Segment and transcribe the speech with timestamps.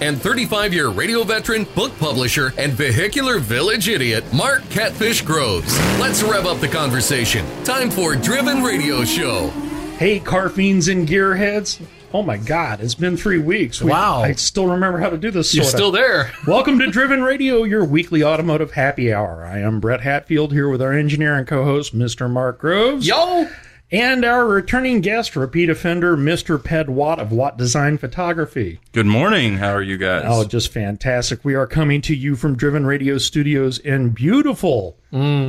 [0.00, 5.78] and 35 year radio veteran, book publisher, and vehicular village idiot, Mark Catfish Groves.
[6.00, 7.44] Let's rev up the conversation.
[7.64, 9.48] Time for Driven Radio Show.
[9.98, 11.80] Hey, car fiends and gearheads.
[12.12, 13.80] Oh my God, it's been three weeks.
[13.80, 14.22] We- Wow.
[14.22, 15.54] I still remember how to do this.
[15.54, 15.76] You're sorta.
[15.76, 16.32] still there.
[16.46, 19.44] Welcome to Driven Radio, your weekly automotive happy hour.
[19.44, 22.28] I am Brett Hatfield here with our engineer and co-host, Mr.
[22.28, 23.06] Mark Groves.
[23.06, 23.46] Yo!
[23.92, 26.62] And our returning guest, repeat offender, Mr.
[26.62, 28.78] Ped Watt of Watt Design Photography.
[28.92, 29.56] Good morning.
[29.58, 30.24] How are you guys?
[30.26, 31.44] Oh, just fantastic.
[31.44, 34.96] We are coming to you from Driven Radio Studios in beautiful,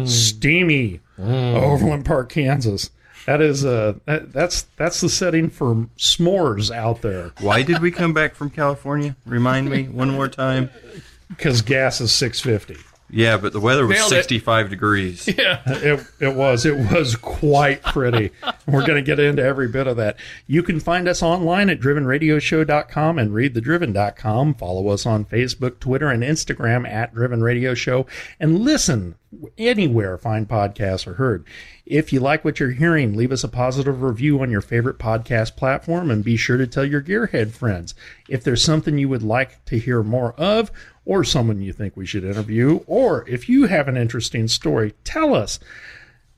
[0.05, 2.89] steamy Overland Park, Kansas.
[3.27, 7.91] That is uh that, that's that's the setting for s'mores out there Why did we
[7.91, 9.15] come back from California?
[9.27, 10.71] Remind me one more time.
[11.29, 12.83] because gas is 650.
[13.11, 14.15] Yeah, but the weather was Nailed it.
[14.15, 15.27] 65 degrees.
[15.41, 16.65] Yeah, it, it was.
[16.65, 18.31] It was quite pretty.
[18.67, 20.17] We're going to get into every bit of that.
[20.45, 24.53] You can find us online at drivenradioshow.com and readthedriven.com.
[24.55, 28.05] Follow us on Facebook, Twitter, and Instagram at Driven Radio Show.
[28.39, 29.15] And listen
[29.57, 31.45] anywhere fine podcasts are heard.
[31.85, 35.55] If you like what you're hearing, leave us a positive review on your favorite podcast
[35.55, 37.95] platform and be sure to tell your gearhead friends.
[38.29, 40.71] If there's something you would like to hear more of,
[41.05, 45.33] or someone you think we should interview, or if you have an interesting story, tell
[45.33, 45.59] us.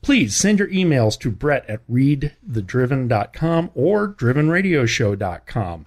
[0.02, 5.86] Please send your emails to Brett at readthedriven.com or drivenradioshow.com.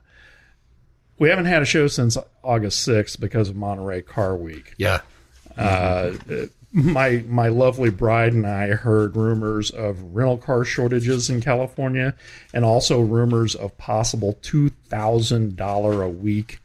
[1.20, 4.74] We haven't had a show since August 6th because of Monterey Car Week.
[4.78, 5.02] Yeah.
[5.56, 6.14] Uh,
[6.72, 12.14] my my lovely bride and I heard rumors of rental car shortages in California
[12.54, 16.60] and also rumors of possible $2,000 a week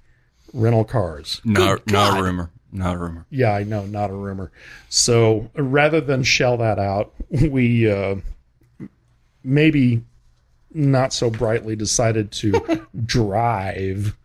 [0.52, 1.40] rental cars.
[1.44, 2.50] Not, not a rumor.
[2.72, 3.26] Not a rumor.
[3.30, 4.50] Yeah, I know, not a rumor.
[4.88, 8.16] So rather than shell that out, we uh,
[9.44, 10.02] maybe
[10.72, 14.16] not so brightly decided to drive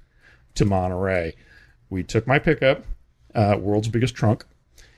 [0.56, 1.36] to Monterey.
[1.90, 2.84] We took my pickup,
[3.36, 4.46] uh, world's biggest trunk,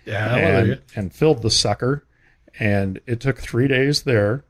[0.06, 2.04] Yeah, and, and filled the sucker.
[2.60, 4.44] And it took three days there.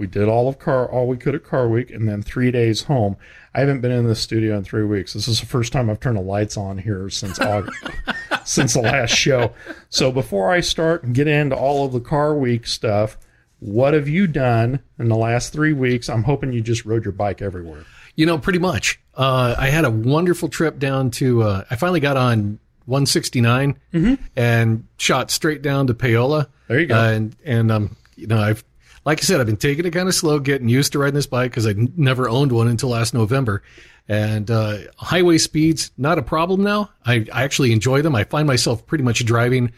[0.00, 2.84] We did all of car, all we could at Car Week, and then three days
[2.84, 3.18] home.
[3.54, 5.12] I haven't been in the studio in three weeks.
[5.12, 7.84] This is the first time I've turned the lights on here since August,
[8.46, 9.52] since the last show.
[9.90, 13.18] So before I start and get into all of the Car Week stuff,
[13.58, 16.08] what have you done in the last three weeks?
[16.08, 17.84] I'm hoping you just rode your bike everywhere.
[18.16, 18.98] You know, pretty much.
[19.14, 23.76] Uh, I had a wonderful trip down to, uh, I finally got on 169
[24.34, 26.48] and shot straight down to Paola.
[26.68, 26.98] There you go.
[26.98, 28.64] Uh, and, and, um, you know, I've,
[29.04, 31.26] like I said, I've been taking it kind of slow, getting used to riding this
[31.26, 33.62] bike because I never owned one until last November.
[34.08, 36.90] And uh, highway speeds, not a problem now.
[37.06, 38.14] I, I actually enjoy them.
[38.14, 39.72] I find myself pretty much driving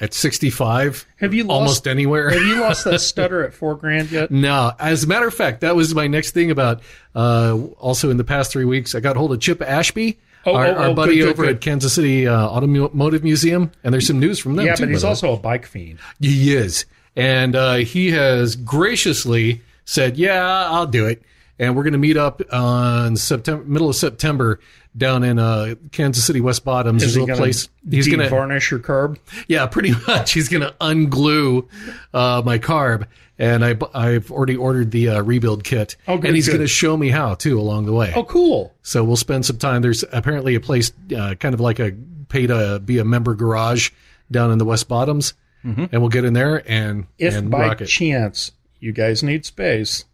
[0.00, 2.30] at 65 Have you lost, almost anywhere.
[2.30, 4.30] Have you lost that stutter at four grand yet?
[4.30, 6.82] No, as a matter of fact, that was my next thing about.
[7.14, 10.66] Uh, also, in the past three weeks, I got hold of Chip Ashby, Oh, our,
[10.66, 11.56] oh, our oh, buddy good, good, over good.
[11.56, 14.84] at Kansas City uh, Automotive Museum, and there's some news from them Yeah, too.
[14.84, 15.10] but he's by the way.
[15.30, 15.98] also a bike fiend.
[16.20, 16.86] he is,
[17.18, 21.22] and uh, he has graciously said, "Yeah, I'll do it."
[21.58, 24.60] And we're going to meet up on September, middle of September,
[24.96, 27.02] down in uh, Kansas City, West Bottoms.
[27.02, 27.68] Is There's a he place.
[27.90, 29.18] He's going to varnish your carb?
[29.48, 30.32] yeah, pretty much.
[30.32, 31.66] He's going to unglue
[32.14, 33.08] uh, my carb,
[33.40, 35.96] and I, I've already ordered the uh, rebuild kit.
[36.06, 38.12] Oh, good, and he's going to show me how too along the way.
[38.14, 38.72] Oh, cool.
[38.82, 39.82] So we'll spend some time.
[39.82, 41.92] There's apparently a place, uh, kind of like a
[42.28, 43.90] pay to be a member garage
[44.30, 48.52] down in the West Bottoms, and we'll get in there and If and by chance
[48.80, 50.04] you guys need space,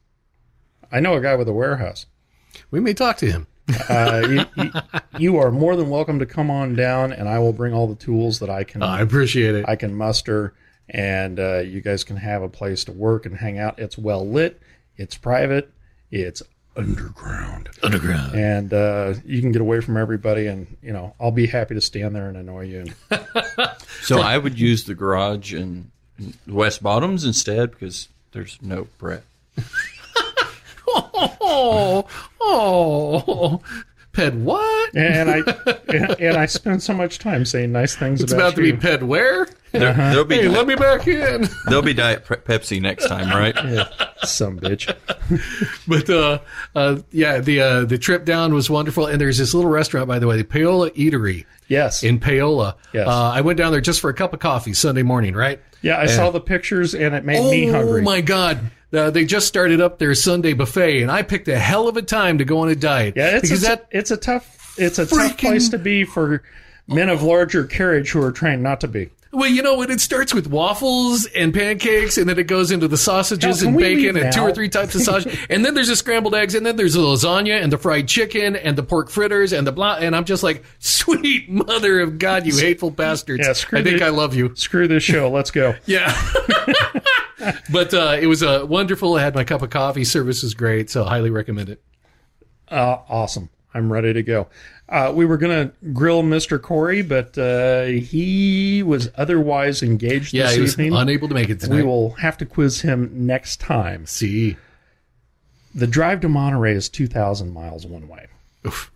[0.91, 2.07] I know a guy with a warehouse.
[2.71, 3.47] we may talk to him.
[3.89, 4.73] Uh, you, you,
[5.19, 7.95] you are more than welcome to come on down, and I will bring all the
[7.95, 9.65] tools that I can I appreciate it.
[9.67, 10.55] I can muster,
[10.89, 13.79] and uh, you guys can have a place to work and hang out.
[13.79, 14.61] It's well lit,
[14.97, 15.71] it's private,
[16.11, 16.43] it's
[16.77, 18.35] underground, Underground.
[18.35, 20.47] and uh, you can get away from everybody.
[20.47, 22.87] And you know, I'll be happy to stand there and annoy you.
[24.03, 29.23] So I would use the garage in in West Bottoms instead because there's no Brett.
[30.97, 32.07] Oh,
[32.41, 33.61] oh,
[34.15, 34.97] Ped, what?
[34.97, 35.37] And I
[35.89, 38.73] and, and I spend so much time saying nice things It's about, about to be
[38.73, 39.47] Ped where?
[39.73, 41.49] There, will be Hey, Diet, let me back in.
[41.67, 43.55] there'll be Diet Pepsi next time, right?
[44.25, 44.95] Some bitch.
[45.89, 46.39] But uh,
[46.75, 50.19] uh, yeah, the uh, the trip down was wonderful, and there's this little restaurant, by
[50.19, 52.03] the way, the Paola Eatery Yes.
[52.03, 52.77] in Paola.
[52.93, 53.09] Yes.
[53.09, 55.61] Uh, I went down there just for a cup of coffee Sunday morning, right?
[55.83, 57.71] yeah, I saw the pictures and it made me hungry.
[57.79, 58.03] oh hungry.
[58.03, 58.71] my God.
[58.95, 62.03] Uh, they just started up their Sunday buffet, and I picked a hell of a
[62.03, 63.15] time to go on a diet.
[63.17, 66.43] Yeah, it's because a, that it's a tough it's a tough place to be for
[66.87, 69.11] men of larger carriage who are trained not to be.
[69.35, 72.87] Well, you know, when it starts with waffles and pancakes, and then it goes into
[72.89, 75.97] the sausages and bacon and two or three types of sausage, and then there's the
[75.97, 79.53] scrambled eggs, and then there's the lasagna and the fried chicken and the pork fritters
[79.53, 79.97] and the blah.
[79.97, 83.47] And I'm just like, sweet mother of God, you hateful bastards!
[83.47, 84.55] Yeah, screw I think the- I love you.
[84.55, 85.29] Screw this show.
[85.31, 85.75] Let's go.
[85.87, 86.13] Yeah.
[87.73, 89.17] but uh, it was uh, wonderful.
[89.17, 90.05] I had my cup of coffee.
[90.05, 91.83] Service was great, so highly recommend it.
[92.69, 93.51] Uh, awesome.
[93.75, 94.47] I'm ready to go.
[94.89, 96.61] Uh, we were going to grill Mr.
[96.61, 100.95] Corey, but uh, he was otherwise engaged Yeah, this he was evening.
[100.95, 101.77] unable to make it tonight.
[101.77, 104.05] we will have to quiz him next time.
[104.07, 104.57] see.
[105.75, 108.27] The drive to Monterey is 2,000 miles one way.
[108.67, 108.93] Oof.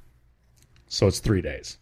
[0.89, 1.79] So it's three days.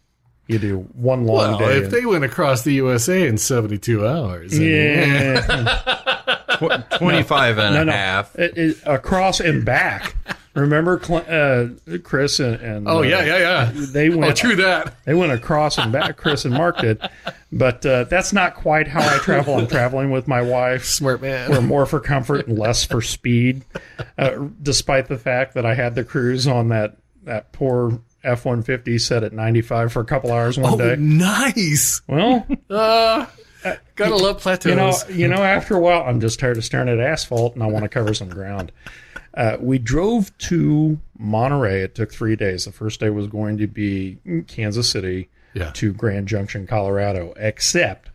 [0.47, 1.77] You do one long Well, day.
[1.77, 6.23] if and- they went across the USA in 72 hours, I mean, yeah.
[6.57, 7.91] Tw- 25 and a no, no.
[7.91, 8.35] half.
[8.39, 10.15] It- it- across and back.
[10.57, 13.71] Remember uh, Chris and, and Oh uh, yeah, yeah, yeah.
[13.73, 14.93] They Oh, went true that.
[15.05, 16.99] They went across and back, Chris and Mark did.
[17.51, 19.55] But uh, that's not quite how I travel.
[19.55, 20.83] I'm traveling with my wife.
[20.85, 21.51] Smart man.
[21.51, 23.63] We're more for comfort and less for speed,
[24.17, 28.97] uh, despite the fact that I had the cruise on that, that poor F 150
[28.97, 30.95] set at 95 for a couple hours one Oh, day.
[30.97, 32.01] nice.
[32.07, 33.25] Well, Uh,
[33.95, 34.69] gotta love plateaus.
[34.69, 37.63] you know, you know, after a while, I'm just tired of staring at asphalt and
[37.63, 38.71] I want to cover some ground.
[39.37, 41.83] Uh, we drove to Monterey.
[41.83, 42.65] It took three days.
[42.65, 44.17] The first day was going to be
[44.47, 45.69] Kansas City Yeah.
[45.75, 48.09] to Grand Junction, Colorado, except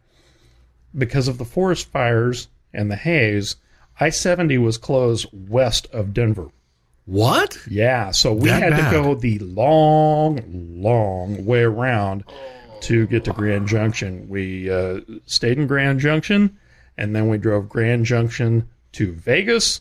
[0.97, 3.57] because of the forest fires and the haze,
[4.01, 6.49] I 70 was closed west of Denver.
[7.05, 7.57] what?
[7.69, 8.91] Yeah, so we That had bad?
[8.91, 10.41] to go the long,
[10.83, 12.25] long way around
[12.83, 14.29] to get to Grand Junction.
[14.29, 16.57] We uh, stayed in Grand Junction,
[16.99, 19.81] and then we drove Grand Junction to Vegas,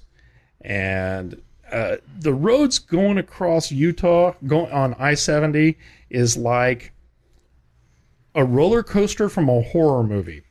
[0.64, 1.42] and
[1.72, 5.78] uh, the roads going across Utah, going on I seventy,
[6.10, 6.92] is like
[8.36, 10.44] a roller coaster from a horror movie.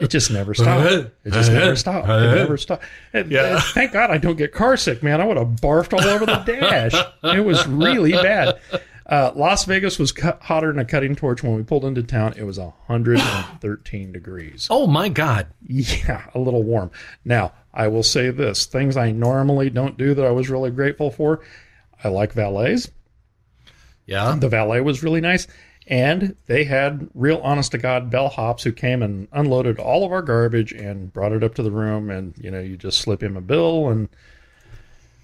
[0.00, 0.90] It just never stopped.
[1.24, 2.08] It just never stopped.
[2.08, 2.82] It never stopped.
[3.12, 3.54] And, Yeah.
[3.54, 5.20] and thank God I don't get car sick, man.
[5.20, 6.92] I would have barfed all over the dash.
[7.36, 8.58] It was really bad.
[9.06, 12.34] Uh, Las Vegas was cut, hotter than a cutting torch when we pulled into town.
[12.36, 14.68] It was 113 degrees.
[14.70, 15.46] Oh my God.
[15.66, 16.90] Yeah, a little warm.
[17.24, 21.10] Now, I will say this things I normally don't do that I was really grateful
[21.10, 21.40] for.
[22.04, 22.90] I like valets.
[24.06, 24.36] Yeah.
[24.38, 25.46] The valet was really nice.
[25.88, 30.22] And they had real honest to God bellhops who came and unloaded all of our
[30.22, 32.08] garbage and brought it up to the room.
[32.08, 33.88] And, you know, you just slip him a bill.
[33.88, 34.08] And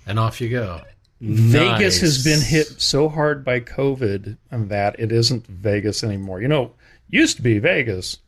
[0.06, 0.80] And off you go.
[1.20, 6.40] Vegas has been hit so hard by COVID that it isn't Vegas anymore.
[6.40, 6.72] You know,
[7.08, 8.18] used to be Vegas.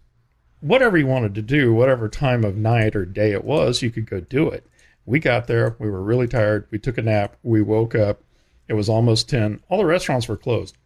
[0.60, 4.06] Whatever you wanted to do, whatever time of night or day it was, you could
[4.06, 4.66] go do it.
[5.06, 5.76] We got there.
[5.78, 6.66] We were really tired.
[6.70, 7.36] We took a nap.
[7.42, 8.22] We woke up.
[8.68, 9.60] It was almost 10.
[9.68, 10.76] All the restaurants were closed.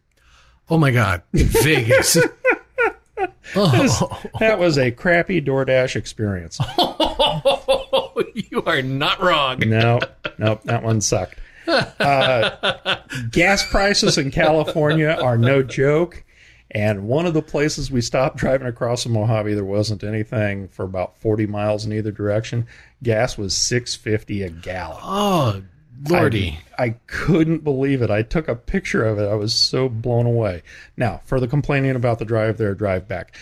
[0.69, 1.23] Oh my God.
[1.33, 2.17] Vegas.
[3.55, 6.59] oh, That was a crappy DoorDash experience.
[8.35, 9.59] you are not wrong.
[9.59, 9.99] No,
[10.37, 11.39] nope, that one sucked.
[11.67, 12.97] Uh,
[13.31, 16.23] gas prices in California are no joke.
[16.71, 20.83] And one of the places we stopped driving across the Mojave, there wasn't anything for
[20.83, 22.67] about 40 miles in either direction.
[23.01, 24.99] Gas was 650 a gallon.
[25.01, 25.61] Oh,
[26.09, 26.59] Lordy.
[26.77, 28.09] I, I couldn't believe it.
[28.09, 29.27] I took a picture of it.
[29.29, 30.63] I was so blown away.
[30.97, 33.35] Now, for the complaining about the drive there, drive back,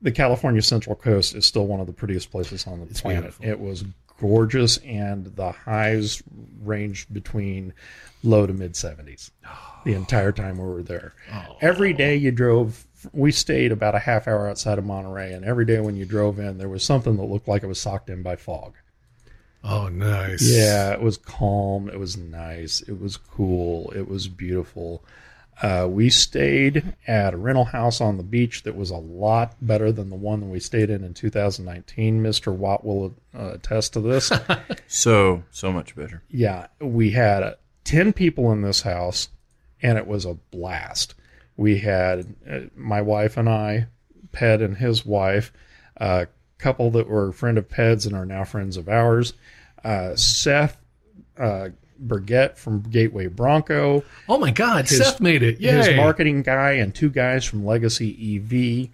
[0.00, 3.22] the California Central Coast is still one of the prettiest places on the planet.
[3.38, 3.44] beautiful.
[3.46, 3.84] It was
[4.20, 6.22] gorgeous, and the highs
[6.62, 7.72] ranged between
[8.22, 9.30] low to mid 70s
[9.84, 11.14] the entire time we were there.
[11.32, 11.56] Oh.
[11.60, 15.64] Every day you drove, we stayed about a half hour outside of Monterey, and every
[15.64, 18.22] day when you drove in, there was something that looked like it was socked in
[18.22, 18.74] by fog.
[19.64, 20.42] oh, nice.
[20.42, 21.88] Yeah, it was calm.
[21.88, 22.82] It was nice.
[22.82, 23.90] It was cool.
[23.94, 25.02] It was beautiful.
[25.62, 29.92] Uh, we stayed at a rental house on the beach that was a lot better
[29.92, 32.22] than the one that we stayed in in 2019.
[32.22, 32.54] Mr.
[32.54, 34.32] Watt will uh, attest to this.
[34.88, 36.22] So, so much better.
[36.30, 39.28] yeah, we had uh, 10 people in this house,
[39.82, 41.14] and it was a blast.
[41.56, 43.86] We had uh, my wife and I,
[44.32, 45.52] Ped and his wife,
[45.96, 46.26] a
[46.58, 49.34] couple that were a friend of Ped's and are now friends of ours,
[49.84, 50.76] uh, Seth
[51.38, 51.68] uh,
[52.00, 54.88] Burgett from Gateway Bronco, Oh my God.
[54.88, 55.60] Seth made it.
[55.60, 55.72] Yay.
[55.72, 58.88] his marketing guy, and two guys from Legacy EV.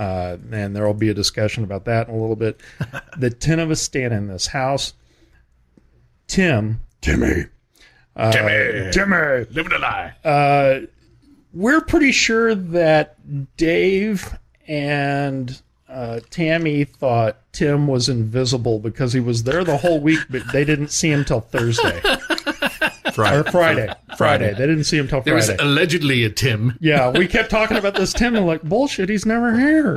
[0.00, 2.60] Uh, and there will be a discussion about that in a little bit.
[3.18, 4.92] the 10 of us stand in this house.
[6.28, 7.46] Tim, Timmy,
[8.16, 10.12] uh, Timmy, Live it a lie.
[10.24, 10.80] uh,
[11.54, 13.16] we're pretty sure that
[13.56, 14.36] Dave
[14.68, 20.42] and uh, Tammy thought Tim was invisible because he was there the whole week, but
[20.52, 22.02] they didn't see him till Thursday
[23.16, 23.36] Friday.
[23.36, 23.92] or Friday.
[24.16, 24.52] Friday.
[24.52, 25.30] They didn't see him till Friday.
[25.40, 26.76] There was allegedly a Tim.
[26.80, 29.08] Yeah, we kept talking about this Tim and like bullshit.
[29.08, 29.96] He's never here.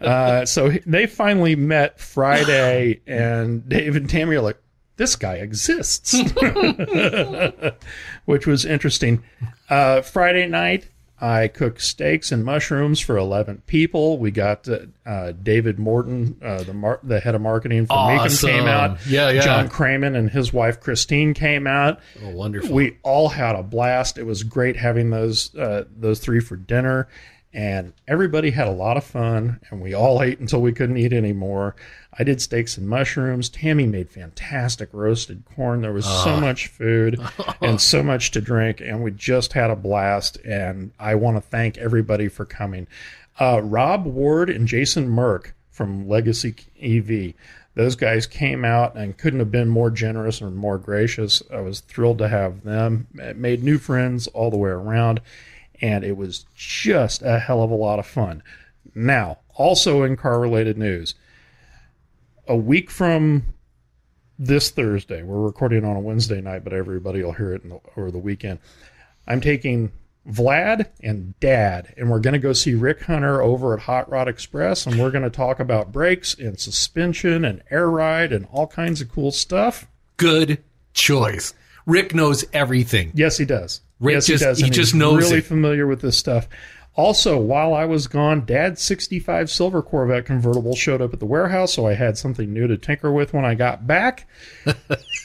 [0.00, 4.58] Uh, so he- they finally met Friday, and Dave and Tammy are like,
[4.96, 6.14] "This guy exists,"
[8.24, 9.22] which was interesting.
[9.70, 10.88] Uh, Friday night,
[11.22, 14.18] I cooked steaks and mushrooms for eleven people.
[14.18, 18.50] We got uh, uh, David Morton, uh, the mar- the head of marketing for Awesome.
[18.50, 18.98] came out.
[19.06, 19.40] Yeah, yeah.
[19.42, 22.74] John Cramen and his wife Christine came out Oh, wonderful.
[22.74, 24.18] we all had a blast.
[24.18, 27.06] It was great having those uh, those three for dinner,
[27.54, 29.60] and everybody had a lot of fun.
[29.70, 31.76] And we all ate until we couldn't eat anymore.
[32.18, 33.48] I did steaks and mushrooms.
[33.48, 35.80] Tammy made fantastic roasted corn.
[35.80, 37.18] There was so much food
[37.62, 40.36] and so much to drink, and we just had a blast.
[40.44, 42.86] And I want to thank everybody for coming.
[43.40, 47.32] Uh, Rob Ward and Jason Merck from Legacy EV.
[47.74, 51.42] Those guys came out and couldn't have been more generous or more gracious.
[51.50, 53.06] I was thrilled to have them.
[53.14, 55.22] It made new friends all the way around,
[55.80, 58.42] and it was just a hell of a lot of fun.
[58.94, 61.14] Now, also in car related news,
[62.48, 63.44] a week from
[64.38, 67.80] this Thursday, we're recording on a Wednesday night, but everybody will hear it in the,
[67.96, 68.58] over the weekend.
[69.26, 69.92] I'm taking
[70.28, 74.28] Vlad and Dad, and we're going to go see Rick Hunter over at Hot Rod
[74.28, 78.66] Express, and we're going to talk about brakes and suspension and air ride and all
[78.66, 79.86] kinds of cool stuff.
[80.16, 80.62] Good
[80.94, 81.54] choice.
[81.86, 83.12] Rick knows everything.
[83.14, 83.80] Yes, he does.
[84.00, 84.58] Rick yes, just- he does.
[84.58, 85.44] he just he's knows really it.
[85.44, 86.48] familiar with this stuff.
[86.94, 91.72] Also, while I was gone, Dad's 65 Silver Corvette convertible showed up at the warehouse,
[91.72, 94.28] so I had something new to tinker with when I got back.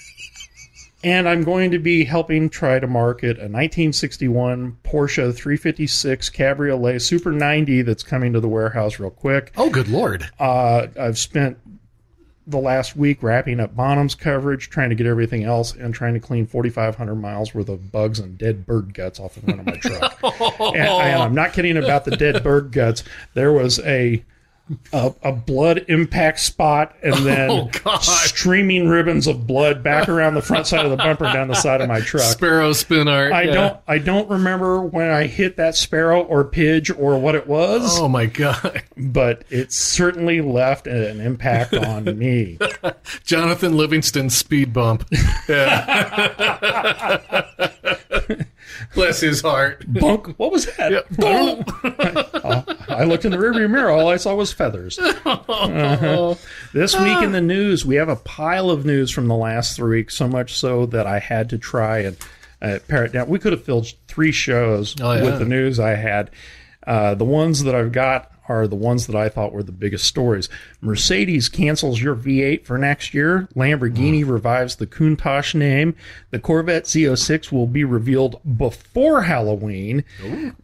[1.03, 7.31] and I'm going to be helping try to market a 1961 Porsche 356 Cabriolet Super
[7.31, 9.51] 90 that's coming to the warehouse real quick.
[9.57, 10.29] Oh, good lord.
[10.39, 11.57] Uh, I've spent
[12.47, 16.19] the last week wrapping up Bonham's coverage, trying to get everything else, and trying to
[16.19, 19.73] clean 4,500 miles worth of bugs and dead bird guts off the front of my
[19.81, 20.17] truck.
[20.73, 23.03] and, and I'm not kidding about the dead bird guts.
[23.33, 24.23] There was a
[24.91, 27.69] a, a blood impact spot and oh, then Oh,
[28.01, 31.81] streaming ribbons of blood back around the front side of the bumper down the side
[31.81, 32.23] of my truck.
[32.23, 33.31] Sparrow spin art.
[33.31, 33.53] I yeah.
[33.53, 37.99] don't I don't remember when I hit that sparrow or pidge or what it was
[37.99, 38.83] Oh my god.
[38.97, 42.57] but it certainly left an impact on me.
[43.23, 45.07] Jonathan Livingston speed bump.
[45.47, 47.21] Yeah.
[48.95, 49.83] Bless his heart.
[49.91, 51.05] Bunk, what was that?
[52.89, 53.91] I looked in the rearview mirror.
[53.91, 54.99] All I saw was feathers.
[55.27, 56.35] Uh-huh.
[56.73, 59.99] This week in the news, we have a pile of news from the last three
[59.99, 60.15] weeks.
[60.15, 62.17] So much so that I had to try and
[62.61, 63.27] uh, pare it down.
[63.27, 65.23] We could have filled three shows Oh, yeah.
[65.23, 66.31] with the news I had.
[66.85, 70.05] Uh, the ones that I've got are the ones that I thought were the biggest
[70.05, 70.49] stories.
[70.81, 73.47] Mercedes cancels your V8 for next year.
[73.55, 75.95] Lamborghini revives the Countach name.
[76.31, 80.03] The Corvette Z06 will be revealed before Halloween.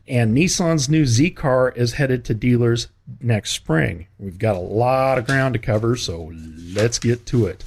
[0.08, 2.88] And Nissan's new Z car is headed to dealers
[3.22, 4.08] next spring.
[4.20, 6.32] We've got a lot of ground to cover, so
[6.74, 7.64] let's get to it.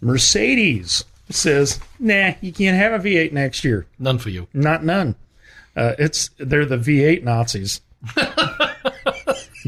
[0.00, 3.86] Mercedes says, nah, you can't have a V8 next year.
[3.98, 4.48] None for you.
[4.52, 5.14] Not none.
[5.76, 7.80] Uh, it's they're the V8 Nazis.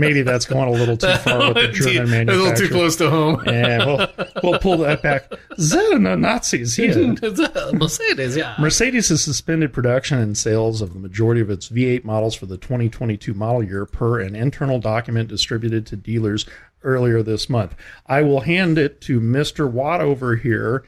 [0.00, 2.34] Maybe that's going a little too far with the German manufacturer.
[2.34, 3.42] a little too close to home.
[3.50, 4.08] Yeah, we'll,
[4.42, 5.28] we'll pull that back.
[5.56, 6.94] The Nazis here.
[7.72, 8.54] Mercedes, yeah.
[8.58, 12.56] Mercedes has suspended production and sales of the majority of its V8 models for the
[12.56, 16.46] 2022 model year per an internal document distributed to dealers
[16.82, 17.74] earlier this month.
[18.06, 19.70] I will hand it to Mr.
[19.70, 20.84] Watt over here.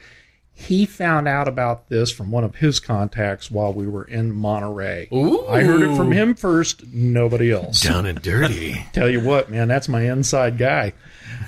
[0.55, 5.09] He found out about this from one of his contacts while we were in Monterey.
[5.13, 5.47] Ooh.
[5.47, 7.81] I heard it from him first, nobody else.
[7.81, 8.87] Down and dirty.
[8.93, 10.93] Tell you what, man, that's my inside guy.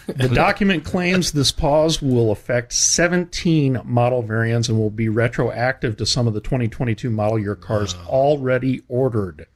[0.06, 6.06] The document claims this pause will affect 17 model variants and will be retroactive to
[6.06, 9.46] some of the 2022 model year cars already ordered.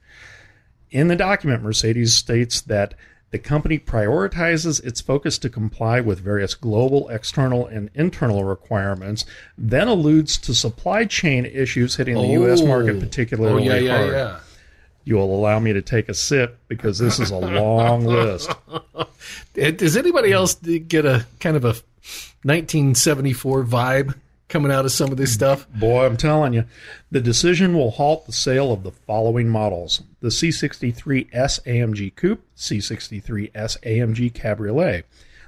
[0.91, 2.95] In the document, Mercedes states that
[3.31, 9.25] the company prioritizes its focus to comply with various global, external, and internal requirements,
[9.59, 12.63] then alludes to supply chain issues hitting the U.S.
[12.63, 13.01] market Oh.
[13.01, 14.13] particularly Oh, yeah, yeah, hard.
[14.13, 14.41] yeah.
[15.05, 18.51] You will allow me to take a sip because this is a long list.
[19.55, 21.75] Does anybody else get a kind of a
[22.45, 24.15] 1974 vibe
[24.49, 25.69] coming out of some of this stuff?
[25.71, 26.65] Boy, I'm telling you,
[27.11, 30.03] the decision will halt the sale of the following models.
[30.21, 35.05] The C63S AMG Coupe, C63S AMG Cabriolet,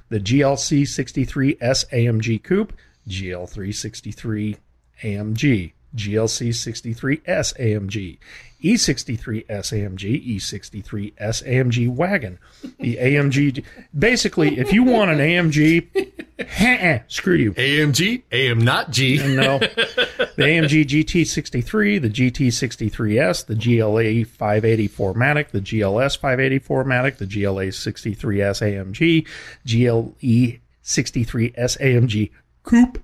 [0.08, 2.72] the GLC 63S AMG Coupe,
[3.08, 4.56] GL363
[5.02, 8.18] AMG, GLC 63S AMG,
[8.62, 12.38] E63S AMG, E63S AMG wagon,
[12.78, 13.64] the AMG.
[13.98, 17.52] Basically, if you want an AMG, screw you.
[17.54, 19.18] AMG, AM not G.
[19.18, 19.58] No.
[19.58, 27.66] The AMG GT63, the GT63S, the GLA 584 Matic, the GLS 584 Matic, the GLA
[27.66, 29.26] 63S AMG,
[29.66, 32.30] GLE 63S AMG
[32.62, 33.02] Coupe.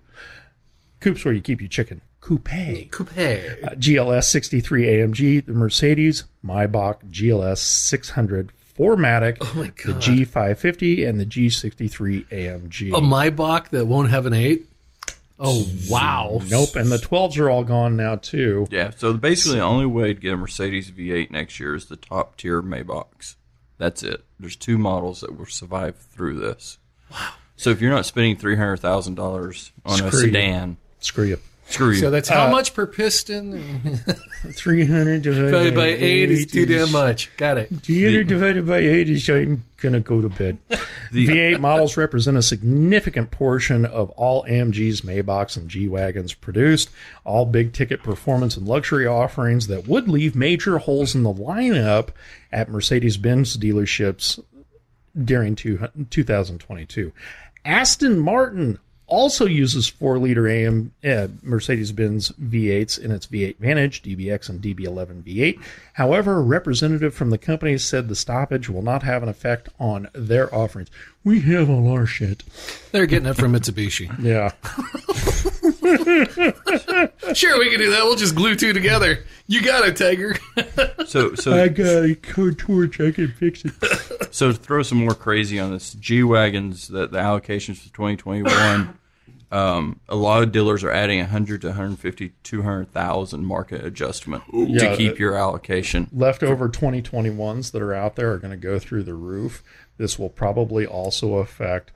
[1.01, 2.01] Coupe's where you keep your chicken.
[2.27, 2.91] Coupe.
[2.91, 3.11] Coupe.
[3.17, 9.77] Uh, GLS 63 AMG, the Mercedes Maybach GLS 600 4MATIC, Oh my God.
[9.87, 9.93] the
[10.27, 12.89] G550, and the G63 AMG.
[12.89, 14.67] A Maybach that won't have an 8?
[15.39, 16.41] Oh, wow.
[16.49, 18.67] Nope, and the 12s are all gone now too.
[18.71, 21.97] Yeah, so basically the only way to get a Mercedes V8 next year is the
[21.97, 23.37] top tier Maybachs.
[23.79, 24.25] That's it.
[24.41, 26.79] There's two models that will survive through this.
[27.13, 27.29] Wow.
[27.57, 30.27] So if you're not spending three hundred thousand dollars on a Screw you.
[30.27, 31.39] sedan, Screw you.
[31.69, 31.97] Screw you.
[31.97, 33.99] So that's how Uh, much per piston?
[34.53, 37.35] 300 divided Divided by 8 is too damn much.
[37.37, 37.69] Got it.
[37.83, 40.59] 300 divided by 8 is I'm going to go to bed.
[41.13, 46.91] V8 models represent a significant portion of all AMG's Maybachs and G-Wagons produced,
[47.25, 52.09] all big ticket performance and luxury offerings that would leave major holes in the lineup
[52.53, 54.41] at Mercedes-Benz dealerships
[55.25, 57.13] during two, 2022.
[57.65, 64.03] Aston Martin also uses 4 liter AM uh, Mercedes Benz V8s in its V8 Vantage,
[64.03, 65.61] DBX, and DB11 V8.
[65.95, 70.09] However, a representative from the company said the stoppage will not have an effect on
[70.13, 70.91] their offerings.
[71.27, 72.45] We have all our shit.
[72.93, 74.07] They're getting it from Mitsubishi.
[74.23, 74.53] Yeah.
[77.35, 78.05] sure, we can do that.
[78.05, 79.25] We'll just glue two together.
[79.49, 80.37] You got it, Tiger.
[81.07, 83.01] so so I got a code torch.
[83.01, 83.73] I can fix it.
[84.33, 88.97] so to throw some more crazy on this, G wagons the, the allocations for 2021.
[89.51, 94.97] Um, a lot of dealers are adding 100 to 150, 200,000 market adjustment Yeah, to
[94.97, 96.09] keep your allocation.
[96.13, 99.63] leftover 2021s that are out there are going to go through the roof.
[99.99, 101.93] This will probably also affect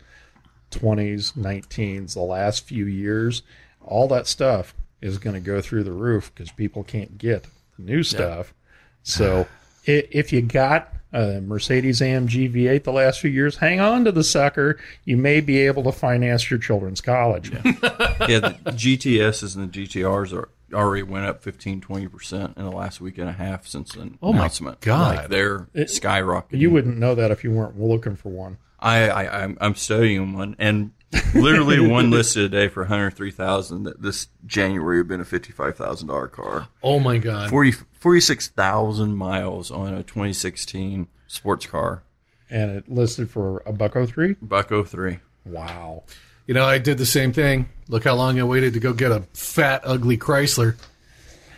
[0.71, 3.43] 20s, 19s, the last few years.
[3.83, 7.45] All that stuff is going to go through the roof because people can't get
[7.77, 8.55] the new stuff.
[9.03, 9.47] So
[9.85, 14.23] if you got a Mercedes AMG V8 the last few years, hang on to the
[14.23, 14.79] sucker.
[15.05, 17.51] You may be able to finance your children's college.
[17.51, 17.61] yeah,
[18.21, 23.19] the GTSs and the GTRs are already went up 15, 20% in the last week
[23.19, 24.81] and a half since the Oh my announcement.
[24.81, 25.17] God.
[25.17, 26.59] Like they're skyrocketing.
[26.61, 28.59] You wouldn't know that if you weren't looking for one.
[28.79, 30.93] I, I I'm, I'm studying one, and
[31.35, 33.83] literally one listed today for 103,000.
[33.83, 36.69] That this January would have been a fifty-five thousand dollar car.
[36.83, 37.51] Oh, my God.
[37.51, 42.03] 40 46,000 miles on a 2016 sports car,
[42.49, 44.37] And it listed for a buck oh three.
[44.41, 45.19] Buck 03.
[45.45, 46.05] Wow.
[46.47, 47.69] You know, I did the same thing.
[47.91, 50.77] Look how long I waited to go get a fat, ugly Chrysler.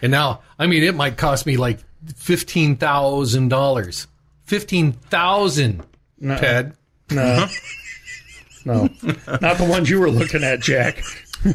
[0.01, 4.07] And now, I mean, it might cost me like $15,000.
[4.47, 5.83] 15000
[6.21, 6.39] No.
[6.39, 6.75] Ted.
[7.11, 7.47] No.
[8.65, 8.89] No.
[9.41, 11.03] Not the ones you were looking at, Jack.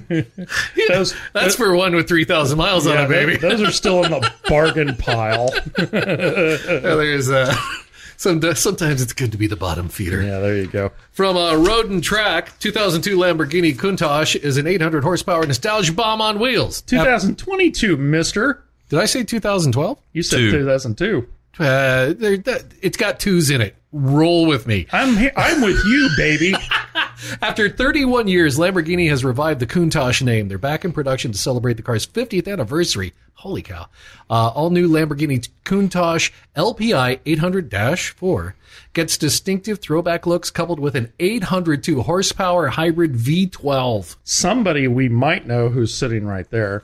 [0.89, 3.37] those That's for one with 3,000 miles on it, baby.
[3.37, 5.49] Those are still in the bargain pile.
[5.77, 7.86] Yeah, there's uh, some,
[8.17, 10.21] sometimes it's good to be the bottom feeder.
[10.21, 10.91] Yeah, there you go.
[11.11, 16.39] From uh, Road and Track, 2002 Lamborghini Countach is an 800 horsepower nostalgia bomb on
[16.39, 16.81] wheels.
[16.81, 18.63] 2022, mister.
[18.89, 19.99] Did I say 2012?
[20.13, 20.51] You said Two.
[20.51, 21.27] 2002.
[21.59, 23.75] Uh, that, it's got twos in it.
[23.93, 24.85] Roll with me.
[24.91, 26.53] I'm he- I'm with you, baby.
[27.41, 30.47] After 31 years, Lamborghini has revived the Countach name.
[30.49, 33.13] They're back in production to celebrate the car's 50th anniversary.
[33.35, 33.87] Holy cow.
[34.29, 38.53] Uh, all new Lamborghini Countach LPI 800-4
[38.93, 44.15] gets distinctive throwback looks coupled with an 802 horsepower hybrid V12.
[44.23, 46.83] Somebody we might know who's sitting right there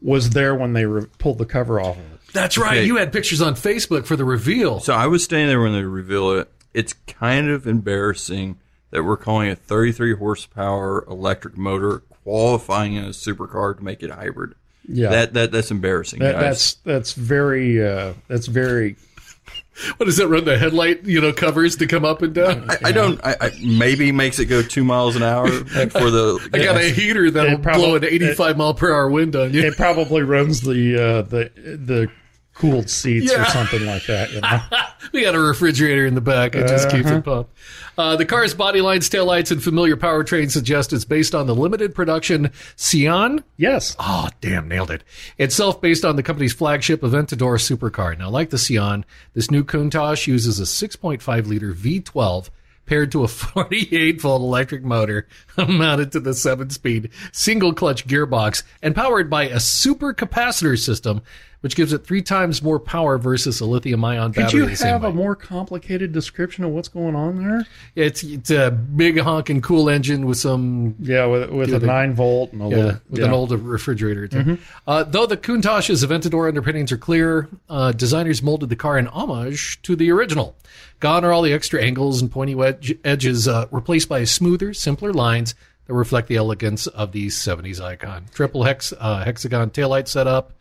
[0.00, 2.20] was there when they re- pulled the cover off of it.
[2.32, 2.78] That's right.
[2.78, 2.86] Okay.
[2.86, 4.80] You had pictures on Facebook for the reveal.
[4.80, 6.50] So I was standing there when they reveal it.
[6.74, 8.58] It's kind of embarrassing
[8.90, 14.10] that we're calling a 33 horsepower electric motor qualifying in a supercar to make it
[14.10, 14.54] hybrid.
[14.88, 15.10] Yeah.
[15.10, 16.40] That that that's embarrassing, That, guys.
[16.42, 18.96] that's that's very uh, that's very
[19.96, 22.70] What does that run the headlight, you know, covers to come up and down?
[22.70, 23.18] I, I don't.
[23.24, 26.50] I, I maybe makes it go two miles an hour for the.
[26.54, 29.52] I got a heater that'll It prob- blow an 85 mile per hour wind on
[29.54, 29.62] you.
[29.62, 32.10] it probably runs the uh, the the
[32.54, 34.30] cooled seats or something like that.
[34.32, 34.60] You know?
[35.12, 36.54] We got a refrigerator in the back.
[36.54, 37.16] It just keeps Uh-huh.
[37.18, 37.50] it pumped.
[37.98, 41.94] Uh, the car's body lines, taillights, and familiar powertrain suggest it's based on the limited
[41.94, 43.42] production Sián.
[43.58, 43.94] yes.
[43.98, 45.04] Oh, damn, nailed it.
[45.36, 48.16] Itself based on the company's flagship Aventador supercar.
[48.16, 52.48] Now, like the Sián, this new Countach uses a 6.5 liter V12
[52.86, 55.26] paired to a 48 volt electric motor
[55.68, 61.20] mounted to the 7 speed single clutch gearbox and powered by a super capacitor system
[61.62, 64.66] which gives it three times more power versus a lithium ion battery.
[64.66, 67.66] Could you have a more complicated description of what's going on there?
[67.96, 72.14] It's it's a big honking cool engine with some Yeah, with with a the- nine
[72.14, 73.26] volt and a yeah, little with yeah.
[73.26, 74.28] an old refrigerator.
[74.28, 74.58] Too.
[74.86, 79.80] Uh, though the Countach's Aventador underpinnings are clear, uh, designers molded the car in homage
[79.82, 80.54] to the original.
[81.00, 85.12] Gone are all the extra angles and pointy wedge edges, uh, replaced by smoother, simpler
[85.12, 85.54] lines
[85.86, 88.26] that reflect the elegance of the 70s icon.
[88.32, 90.52] Triple hex uh, hexagon taillight setup.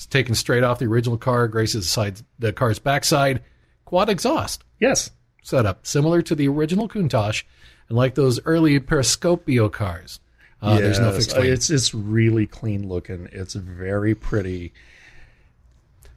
[0.00, 3.42] It's taken straight off the original car, graces the, side, the car's backside.
[3.84, 5.10] Quad exhaust Yes.
[5.42, 7.42] setup, similar to the original Countach,
[7.86, 10.18] and like those early Periscopio cars.
[10.62, 11.16] Uh, There's no Yes.
[11.26, 11.52] fixed wing.
[11.52, 13.28] It's it's really clean looking.
[13.30, 14.72] It's very pretty.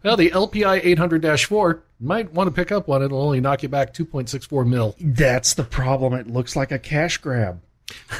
[0.01, 3.03] Well, the LPI 800-4 might want to pick up one.
[3.03, 4.95] It'll only knock you back 2.64 mil.
[5.01, 6.13] That's the problem.
[6.13, 7.59] It looks like a cash grab.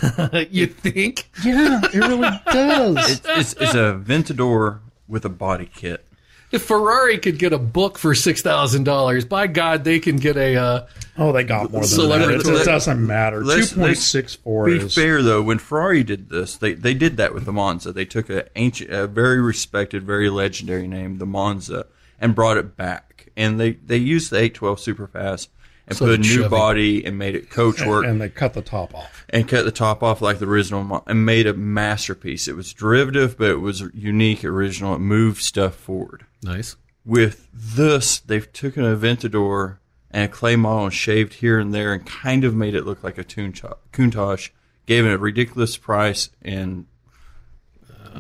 [0.49, 1.30] you think?
[1.41, 3.21] Yeah, it really does.
[3.23, 6.06] It's, it's a Ventador with a body kit.
[6.52, 10.38] If Ferrari could get a book for six thousand dollars, by God, they can get
[10.38, 10.56] a.
[10.56, 10.86] Uh,
[11.16, 12.56] Oh, they got more than Celebrity- that.
[12.56, 13.44] It, it doesn't matter.
[13.46, 16.94] Let's- Two point six four Be is fair though, when Ferrari did this, they they
[16.96, 17.92] did that with the Monza.
[17.92, 21.86] They took a ancient, a very respected, very legendary name, the Monza,
[22.20, 23.30] and brought it back.
[23.38, 25.48] And they they used the 812 Superfast
[25.88, 28.62] and So put a new body and made it coach work and they cut the
[28.62, 29.26] top off.
[29.30, 32.48] and cut the top off like the original and made a masterpiece.
[32.48, 34.96] It was derivative, but it was unique, original.
[34.96, 36.26] It moved stuff forward.
[36.41, 36.76] nice.
[37.06, 41.91] With this, they've taken a Ventador and a clay model and shaved here and there
[41.91, 44.52] and kind of made it look like a Countach
[44.86, 46.86] gave it a ridiculous price and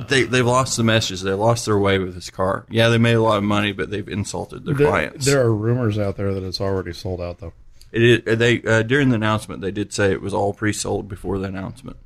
[0.07, 1.21] they, they've lost the message.
[1.21, 2.65] They lost their way with this car.
[2.69, 5.25] Yeah, they made a lot of money, but they've insulted their There, clients.
[5.25, 7.53] there are rumors out there that it's already sold out, though.
[7.91, 11.37] It is, they uh, during the announcement they did say it was all pre-sold before
[11.37, 11.97] the announcement.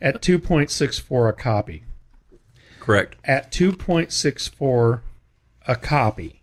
[0.00, 1.84] At two point six four a copy.
[2.80, 3.14] Correct.
[3.24, 5.02] At two point six four
[5.68, 6.42] a copy.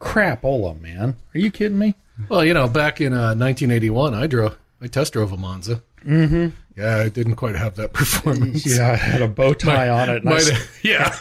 [0.00, 1.16] Crapola, man.
[1.34, 1.94] Are you kidding me?
[2.28, 5.82] Well, you know, back in uh, 1981, I drove, I test drove a Monza.
[6.04, 6.48] Mm-hmm.
[6.80, 8.64] Yeah, I didn't quite have that performance.
[8.66, 10.40] Yeah, I had a bow tie on it, and I,
[10.82, 11.16] yeah.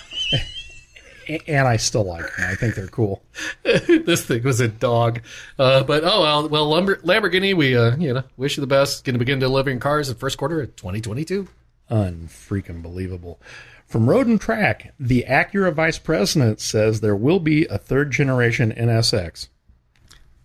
[1.48, 2.50] and I still like them.
[2.50, 3.22] I think they're cool.
[3.64, 5.22] this thing was a dog.
[5.58, 9.04] Uh, but oh well, well Lumber- Lamborghini, we uh, you know wish you the best.
[9.04, 11.48] Going to begin delivering cars in first quarter of 2022.
[11.90, 13.40] Unfreaking believable.
[13.86, 18.72] From Road and Track, the Acura vice president says there will be a third generation
[18.72, 19.48] NSX.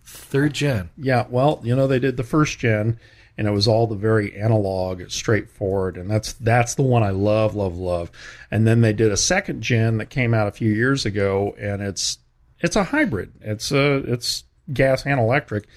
[0.03, 0.89] Third gen.
[0.97, 2.99] Yeah, well, you know they did the first gen,
[3.37, 7.55] and it was all the very analog, straightforward, and that's that's the one I love,
[7.55, 8.11] love, love.
[8.49, 11.81] And then they did a second gen that came out a few years ago, and
[11.81, 12.19] it's
[12.59, 13.33] it's a hybrid.
[13.41, 15.67] It's a it's gas and electric,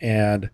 [0.00, 0.50] and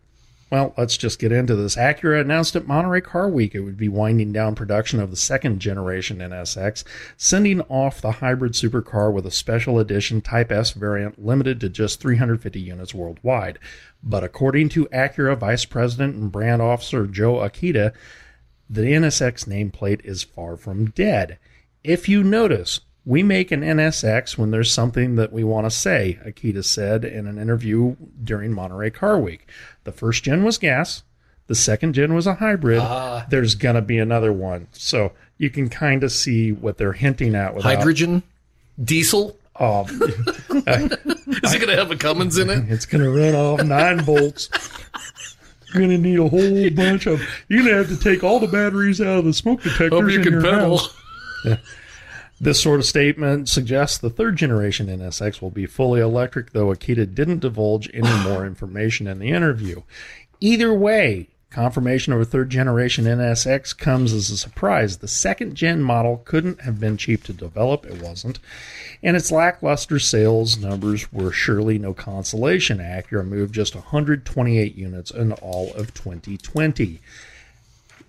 [0.50, 1.76] well, let's just get into this.
[1.76, 5.60] Acura announced at Monterey Car Week it would be winding down production of the second
[5.60, 6.84] generation NSX,
[7.16, 12.00] sending off the hybrid supercar with a special edition Type S variant limited to just
[12.00, 13.58] 350 units worldwide.
[14.02, 17.92] But according to Acura Vice President and Brand Officer Jon Ikeda,
[18.70, 21.38] the NSX nameplate is far from dead.
[21.84, 26.18] If you notice, we make an NSX when there's something that we want to say,
[26.26, 29.48] Ikeda said in an interview during Monterey Car Week.
[29.84, 31.04] The first gen was gas,
[31.46, 32.80] the second gen was a hybrid.
[32.82, 33.24] Ah.
[33.30, 34.66] There's going to be another one.
[34.72, 38.24] So you can kind of see what they're hinting at with Hydrogen,
[38.84, 39.38] diesel.
[39.58, 42.70] Oh, Is it going to have a Cummins in it?
[42.70, 44.50] it's going to run off nine volts.
[45.72, 47.22] You're going to need a whole bunch of.
[47.48, 50.10] You're going to have to take all the batteries out of the smoke detectors Hope
[50.10, 50.76] you in can your pedal.
[50.78, 50.94] house.
[52.40, 57.12] This sort of statement suggests the third generation NSX will be fully electric, though Ikeda
[57.12, 59.82] didn't divulge any more information in the interview.
[60.40, 64.98] Either way, confirmation of a third generation NSX comes as a surprise.
[64.98, 68.38] The second gen model couldn't have been cheap to develop, it wasn't,
[69.02, 72.78] and its lackluster sales numbers were surely no consolation.
[72.78, 77.00] Acura moved just 128 units in all of 2020.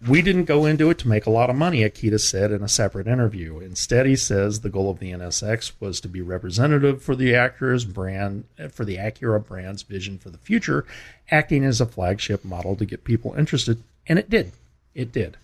[0.07, 2.69] We didn't go into it to make a lot of money, Ikeda said in a
[2.69, 3.59] separate interview.
[3.59, 7.83] Instead, he says the goal of the NSX was to be representative for the Acura's
[7.83, 10.85] brand, for the Acura brand's vision for the future,
[11.29, 14.53] acting as a flagship model to get people interested, and it did.
[14.95, 15.35] It did.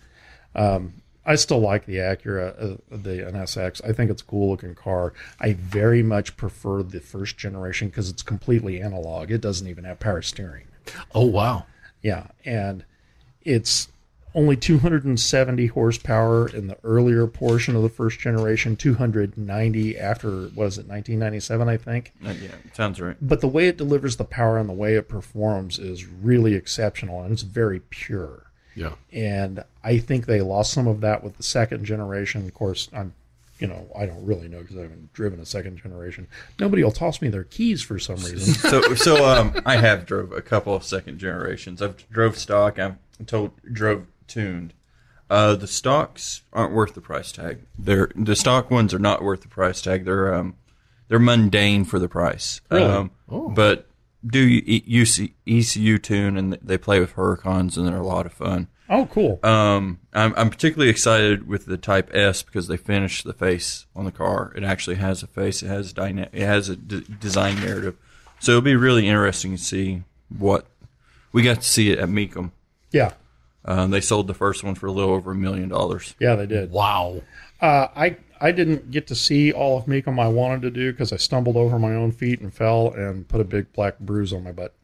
[0.54, 0.94] Um,
[1.26, 3.84] I still like the Acura, uh, the NSX.
[3.84, 5.12] I think it's a cool looking car.
[5.40, 9.30] I very much prefer the first generation because it's completely analog.
[9.30, 10.64] It doesn't even have power steering.
[11.14, 11.66] Oh wow.
[12.00, 12.84] Yeah, and
[13.44, 13.88] it's
[14.36, 20.76] only 270 horsepower in the earlier portion of the first generation, 290 after, what is
[20.76, 22.12] it, 1997, I think.
[22.24, 23.16] Uh, yeah, sounds right.
[23.20, 27.22] But the way it delivers the power and the way it performs is really exceptional
[27.22, 28.52] and it's very pure.
[28.74, 28.92] Yeah.
[29.10, 32.44] And I think they lost some of that with the second generation.
[32.46, 33.14] Of course, I'm,
[33.58, 36.28] you know, I don't really know because I haven't driven a second generation.
[36.60, 38.52] Nobody will toss me their keys for some reason.
[38.52, 41.80] So, so um, I have drove a couple of second generations.
[41.80, 42.78] I've drove stock.
[42.78, 44.72] I've told drove tuned.
[45.28, 47.58] Uh, the stocks aren't worth the price tag.
[47.78, 50.04] They're the stock ones are not worth the price tag.
[50.04, 50.54] They're um,
[51.08, 52.60] they're mundane for the price.
[52.70, 52.84] Really?
[52.84, 53.10] Um,
[53.54, 53.88] But
[54.26, 58.32] do you ECU, ECU tune and they play with Huracans and they're a lot of
[58.32, 58.68] fun.
[58.88, 59.38] oh, cool.
[59.44, 64.04] Um, I'm, I'm particularly excited with the Type S because they finished the face on
[64.04, 64.52] the car.
[64.56, 65.62] It actually has a face.
[65.62, 67.96] It has dyna- It has a d- design narrative.
[68.40, 70.66] So it'll be really interesting to see what
[71.32, 72.52] we got to see it at Mecum.
[72.92, 73.12] yeah.
[73.66, 76.14] Um, they sold the first one for a little over a million dollars.
[76.20, 76.70] Yeah, they did.
[76.70, 77.22] Wow.
[77.60, 81.12] Uh, I I didn't get to see all of Mecum I wanted to do because
[81.12, 84.44] I stumbled over my own feet and fell and put a big black bruise on
[84.44, 84.74] my butt.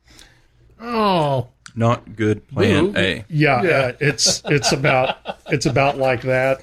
[0.81, 1.49] Oh.
[1.75, 2.47] Not good.
[2.49, 2.99] Plan Boo.
[2.99, 3.25] A.
[3.29, 3.71] Yeah, Yeah.
[3.71, 5.17] Uh, it's it's about
[5.47, 6.61] it's about like that,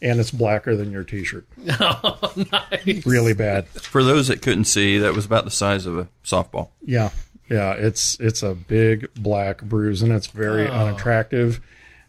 [0.00, 1.46] and it's blacker than your T-shirt.
[1.56, 3.06] nice.
[3.06, 3.66] Really bad.
[3.68, 6.68] For those that couldn't see, that was about the size of a softball.
[6.84, 7.10] Yeah,
[7.48, 7.72] yeah.
[7.72, 11.60] It's it's a big black bruise, and it's very unattractive.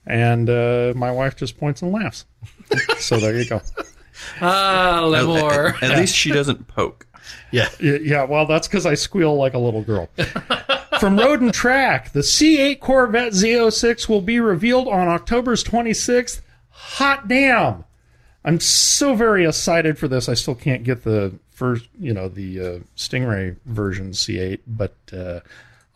[0.06, 2.26] And uh, my wife just points and laughs.
[2.98, 3.62] so there you go.
[4.40, 5.68] Ah, a little more.
[5.68, 7.06] At, at least she doesn't poke.
[7.52, 7.68] Yeah.
[7.80, 10.10] Yeah, well, that's because I squeal like a little girl.
[11.00, 16.42] From Road and Track, the C8 Corvette Z06 will be revealed on October's 26th.
[16.70, 17.84] Hot damn!
[18.44, 20.30] I'm so very excited for this.
[20.30, 25.40] I still can't get the first, you know, the uh, Stingray version C8, but uh,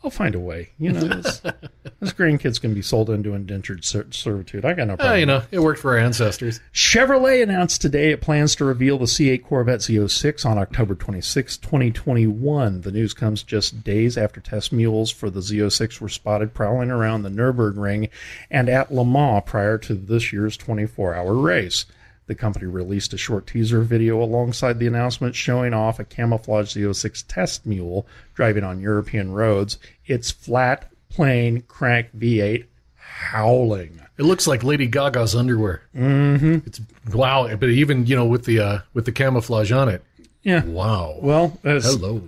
[0.02, 0.70] I'll find a way.
[0.78, 1.40] You know, this,
[2.00, 4.64] this grandkids can be sold into indentured ser- servitude.
[4.64, 5.14] I got no problem.
[5.14, 6.60] Ah, you know, it worked for our ancestors.
[6.72, 12.80] Chevrolet announced today it plans to reveal the C8 Corvette Z06 on October 26, 2021.
[12.80, 17.22] The news comes just days after test mules for the Z06 were spotted prowling around
[17.22, 18.08] the Nürburgring
[18.50, 21.84] and at Le Mans prior to this year's 24 hour race.
[22.30, 27.24] The company released a short teaser video alongside the announcement showing off a camouflage Z06
[27.26, 29.78] test mule driving on European roads.
[30.06, 34.00] Its flat, plane crank V8 howling.
[34.16, 35.82] It looks like Lady Gaga's underwear.
[35.92, 36.58] Mm-hmm.
[36.66, 36.80] It's
[37.12, 40.04] wow, but even you know with the uh, with the camouflage on it.
[40.42, 40.64] Yeah.
[40.64, 41.18] Wow.
[41.20, 42.22] Well, it's Hello.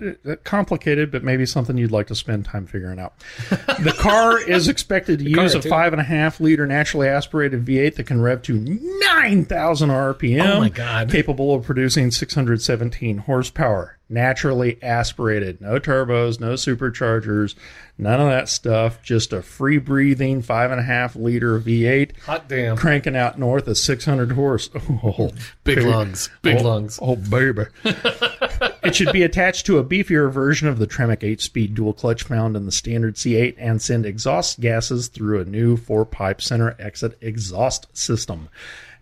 [0.44, 3.14] complicated, but maybe something you'd like to spend time figuring out.
[3.48, 5.68] the car is expected to use a too.
[5.70, 10.44] five and a half liter naturally aspirated V8 that can rev to 9,000 RPM.
[10.57, 11.11] Oh my God.
[11.11, 13.96] Capable of producing 617 horsepower.
[14.12, 15.61] Naturally aspirated.
[15.62, 17.55] No turbos, no superchargers,
[17.96, 19.03] none of that stuff.
[19.03, 22.77] Just a free breathing five and a half liter V8 Hot damn.
[22.77, 24.68] cranking out north of 600 horse.
[25.05, 25.31] Oh,
[25.64, 25.88] Big baby.
[25.88, 26.29] lungs.
[26.42, 26.98] Big Oh, lungs.
[27.01, 27.62] Oh, baby.
[27.85, 32.22] it should be attached to a beefier version of the Tremec 8 speed dual clutch
[32.25, 36.77] found in the standard C8 and send exhaust gases through a new four pipe center
[36.79, 38.48] exit exhaust system.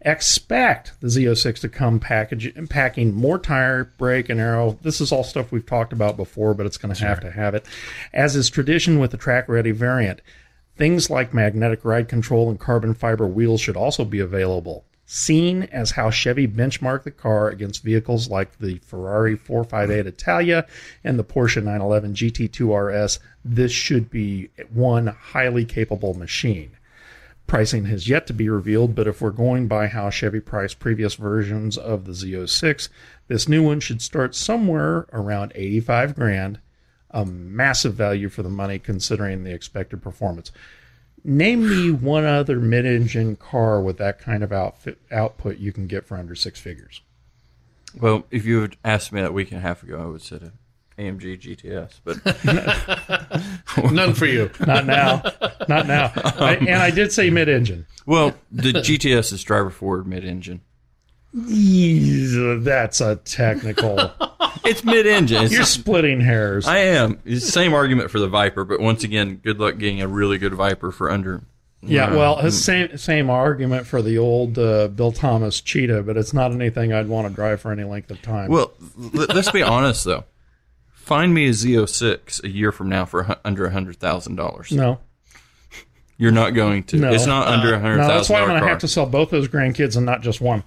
[0.02, 4.78] Expect the Z06 to come package, packing more tire, brake, and aero.
[4.82, 7.54] This is all stuff we've talked about before, but it's going to have to have
[7.54, 7.66] it.
[8.12, 10.22] As is tradition with the track ready variant,
[10.80, 14.86] Things like magnetic ride control and carbon fiber wheels should also be available.
[15.04, 20.66] Seen as how Chevy benchmarked the car against vehicles like the Ferrari 458 Italia
[21.04, 26.70] and the Porsche 911 GT2 RS, this should be one highly capable machine.
[27.50, 31.16] Pricing has yet to be revealed, but if we're going by how Chevy priced previous
[31.16, 32.88] versions of the Z06,
[33.26, 36.60] this new one should start somewhere around 85 grand,
[37.10, 40.52] a massive value for the money considering the expected performance.
[41.24, 46.06] Name me one other mid-engine car with that kind of outfit, output you can get
[46.06, 47.00] for under six figures.
[48.00, 50.22] Well, if you had asked me that week and a half ago, I would have
[50.22, 50.52] said
[51.00, 52.00] AMG GTS.
[52.04, 54.50] But None for you.
[54.66, 55.22] Not now,
[55.68, 56.12] not now.
[56.16, 57.86] I, and I did say mid-engine.
[58.06, 60.60] well, the GTS is driver forward mid engine.
[61.32, 64.10] That's a technical.
[64.64, 65.50] It's mid engine.
[65.50, 66.66] You're splitting hairs.
[66.66, 67.20] I am.
[67.24, 70.38] It's the same argument for the Viper, but once again, good luck getting a really
[70.38, 71.42] good Viper for under.
[71.82, 76.34] Yeah, well, it's same same argument for the old uh, Bill Thomas Cheetah, but it's
[76.34, 78.50] not anything I'd want to drive for any length of time.
[78.50, 80.24] Well, l- let's be honest though.
[81.02, 84.70] Find me a Z06 a year from now for under a hundred thousand dollars.
[84.70, 85.00] no,
[86.18, 86.96] You're not going to.
[86.98, 87.12] No.
[87.12, 89.06] It's not uh, under a hundred no, that's why I'm going to have to sell
[89.06, 90.62] both those grandkids and not just one.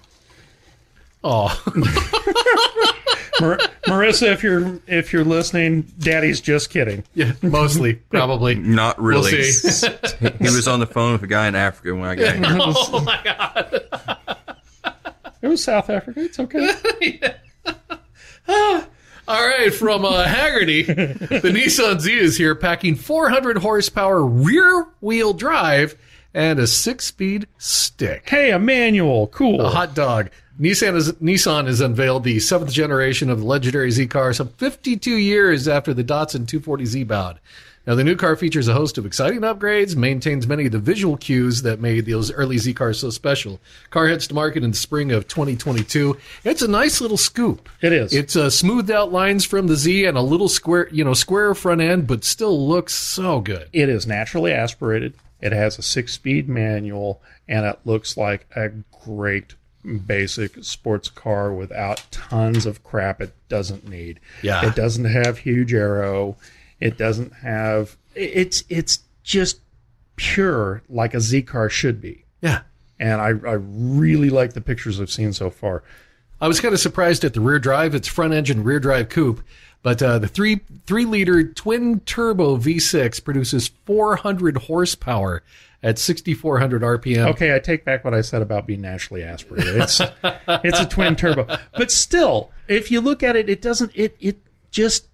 [1.22, 1.48] Oh,
[3.40, 7.02] Mar- Marissa, if you're if you're listening, Daddy's just kidding.
[7.14, 8.54] Yeah, mostly, probably.
[8.56, 9.32] Not really.
[9.32, 9.88] We'll see.
[10.38, 12.44] he was on the phone with a guy in Africa when I got here.
[12.46, 13.82] oh my god!
[15.40, 16.20] It was South Africa.
[16.20, 17.20] It's okay.
[18.46, 18.86] Ah.
[19.26, 25.96] All right, from uh, Hagerty, the Nissan Z is here, packing 400 horsepower rear-wheel drive
[26.34, 28.28] and a six-speed stick.
[28.28, 29.28] hey, a manual.
[29.28, 29.60] Cool.
[29.60, 30.30] A hot dog.
[30.60, 35.16] Nissan, is, Nissan has unveiled the seventh generation of the legendary Z car some 52
[35.16, 37.40] years after the Datsun 240Z bowed.
[37.86, 41.18] Now, the new car features a host of exciting upgrades, maintains many of the visual
[41.18, 43.60] cues that made those early Z cars so special.
[43.90, 46.16] Car heads to market in the spring of 2022.
[46.44, 47.68] It's a nice little scoop.
[47.82, 48.14] It is.
[48.14, 51.54] It's uh, smoothed out lines from the Z and a little square, you know, square
[51.54, 53.68] front end, but still looks so good.
[53.72, 55.14] It is naturally aspirated.
[55.42, 58.70] It has a six-speed manual, and it looks like a
[59.04, 64.20] great basic sports car without tons of crap it doesn't need.
[64.42, 64.66] Yeah.
[64.66, 66.36] It doesn't have huge aero.
[66.84, 67.96] It doesn't have.
[68.14, 69.60] It's it's just
[70.16, 72.24] pure like a Z car should be.
[72.42, 72.60] Yeah.
[73.00, 75.82] And I, I really like the pictures I've seen so far.
[76.42, 77.94] I was kind of surprised at the rear drive.
[77.94, 79.40] It's front engine rear drive coupe,
[79.82, 85.42] but uh, the three three liter twin turbo V6 produces 400 horsepower
[85.82, 87.28] at 6400 RPM.
[87.28, 89.76] Okay, I take back what I said about being naturally aspirated.
[89.76, 90.02] It's
[90.46, 93.90] it's a twin turbo, but still, if you look at it, it doesn't.
[93.94, 94.36] It it
[94.70, 95.06] just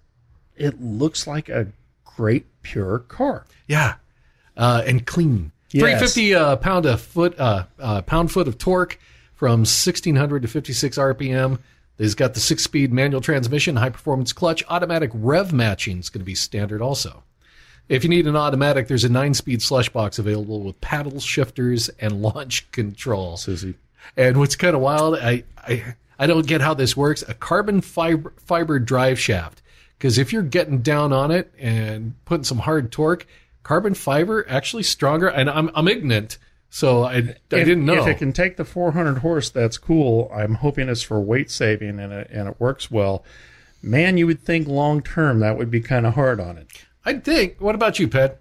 [0.61, 1.68] it looks like a
[2.05, 3.46] great pure car.
[3.66, 3.94] Yeah,
[4.57, 5.53] uh, and clean.
[5.70, 5.83] Yes.
[5.83, 8.99] 350 uh, pound a foot uh, uh, pound foot of torque
[9.35, 11.59] from 1600 to 56 RPM.
[11.99, 16.20] It's got the six speed manual transmission, high performance clutch, automatic rev matching is going
[16.20, 17.23] to be standard also.
[17.88, 21.88] If you need an automatic, there's a nine speed slush box available with paddle shifters
[22.01, 23.37] and launch control.
[23.37, 23.75] Susie.
[24.16, 27.25] And what's kind of wild, I, I I don't get how this works.
[27.29, 29.62] A carbon fiber fiber drive shaft,
[30.01, 33.27] because if you're getting down on it and putting some hard torque,
[33.63, 35.29] carbon fiber actually stronger.
[35.29, 36.39] And I'm I'm ignorant,
[36.71, 38.01] so I I If- didn't know.
[38.01, 40.33] If it can take the 400 horse, that's cool.
[40.35, 43.23] I'm hoping it's for weight saving and it, and it works well.
[43.83, 46.67] Man, you would think long term that would be kind of hard on it.
[47.05, 47.61] I think.
[47.61, 48.41] What about you, Pet?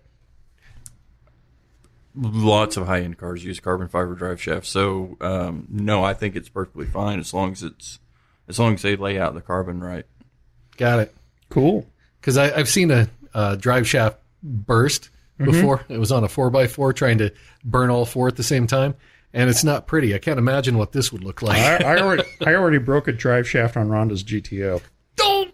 [2.16, 4.70] Lots of high end cars use carbon fiber drive shafts.
[4.70, 8.00] So um, no, I think it's perfectly fine as long as it's
[8.48, 10.06] as long as they lay out the carbon right.
[10.78, 11.16] Got it.
[11.50, 11.86] Cool.
[12.22, 15.10] Because I've seen a, uh drive shaft burst
[15.40, 15.52] Mm-hmm.
[15.52, 15.86] before.
[15.88, 17.32] It was on a four x four trying to
[17.64, 18.94] burn all four at the same time,
[19.34, 20.14] and it's not pretty.
[20.14, 21.58] I can't imagine what this would look like.
[21.58, 24.82] I, I already I already broke a drive shaft on Ronda's GTO.
[25.16, 25.54] Don't.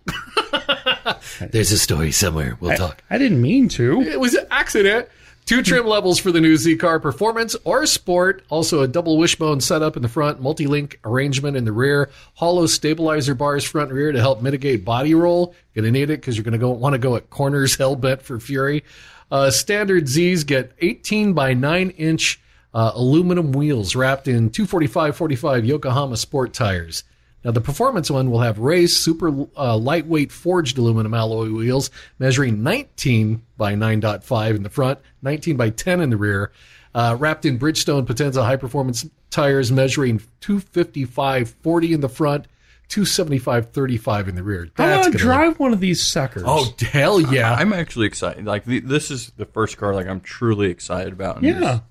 [1.52, 2.58] There's a story somewhere.
[2.60, 3.04] We'll talk.
[3.12, 4.02] I didn't mean to.
[4.02, 5.08] It was an accident.
[5.46, 8.44] Two trim levels for the new Z car performance or sport.
[8.50, 12.66] Also, a double wishbone setup in the front, multi link arrangement in the rear, hollow
[12.66, 15.54] stabilizer bars front and rear to help mitigate body roll.
[15.76, 18.40] Gonna need it because you're gonna go want to go at corners hell bent for
[18.40, 18.84] fury.
[19.30, 22.42] Uh, standard Z's get 18 by 9 inch
[22.74, 27.04] uh, aluminum wheels wrapped in 245 45 Yokohama sport tires.
[27.46, 32.64] Now, the performance one will have raised super uh, lightweight forged aluminum alloy wheels measuring
[32.64, 36.52] 19 by 9.5 in the front, 19 by 10 in the rear,
[36.96, 42.48] uh, wrapped in Bridgestone Potenza high performance tires measuring 255 40 in the front,
[42.88, 44.64] 275 35 in the rear.
[44.80, 46.44] I That's want to gonna drive one of these suckers.
[46.48, 47.54] Oh, hell yeah.
[47.54, 48.46] I'm actually excited.
[48.46, 51.44] Like the, this is the first car like I'm truly excited about.
[51.44, 51.60] Yeah.
[51.60, 51.84] just-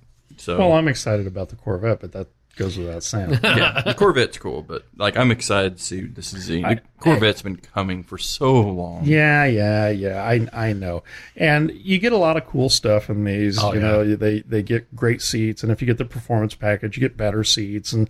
[0.44, 3.30] So Well, I'm excited about the Corvette, but that goes without saying.
[3.42, 7.42] yeah, the Corvette's cool, but like I'm excited to see this is the, the Corvette's
[7.42, 9.04] been coming for so long.
[9.04, 10.22] yeah, yeah, yeah.
[10.22, 11.02] I I know.
[11.36, 13.62] And you get a lot of cool stuff in these.
[13.62, 16.96] Oh, you know, they they get great seats, and if you get the performance package,
[16.96, 18.08] you get better seats and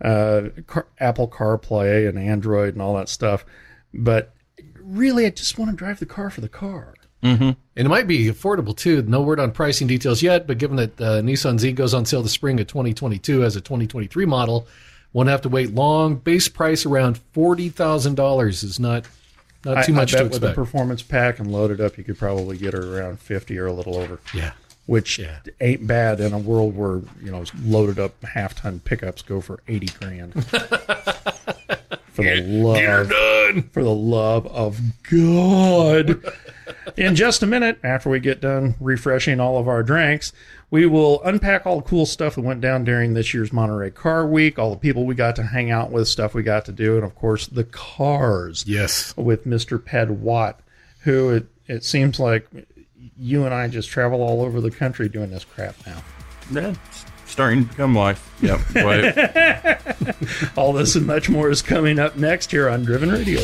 [0.00, 3.44] uh, car, Apple CarPlay and Android and all that stuff.
[3.94, 4.34] But
[4.80, 6.94] really, I just want to drive the car for the car.
[7.76, 9.02] And it might be affordable too.
[9.02, 12.22] No word on pricing details yet, but given that uh, Nissan Z goes on sale
[12.22, 14.66] the spring of 2022 as a 2023 model,
[15.12, 16.16] won't have to wait long.
[16.16, 19.06] Base price around forty thousand dollars is not
[19.64, 22.04] not too I, much I to bet with a performance pack and loaded up, you
[22.04, 24.20] could probably get her around fifty or a little over.
[24.34, 24.52] yeah,
[24.86, 25.38] which Yeah.
[25.60, 29.60] ain't bad in a world where you know loaded up half ton pickups go for
[29.68, 30.32] eighty grand.
[32.16, 36.22] for the love, for the love of God.
[36.96, 40.32] In just a minute, after we get done refreshing all of our drinks,
[40.70, 44.26] we will unpack all the cool stuff that went down during this year's Monterey Car
[44.26, 46.96] Week, all the people we got to hang out with, stuff we got to do,
[46.96, 49.82] and of course the cars yes, with Mr.
[49.82, 50.60] Ped Watt,
[51.00, 52.48] who it, it seems like
[53.18, 56.02] you and I just travel all over the country doing this crap now.
[56.50, 57.04] Yeah, it's
[57.36, 58.34] starting to become life.
[58.40, 58.60] Yep.
[58.76, 60.48] Wait.
[60.56, 63.42] All this and much more is coming up next here on Driven Radio.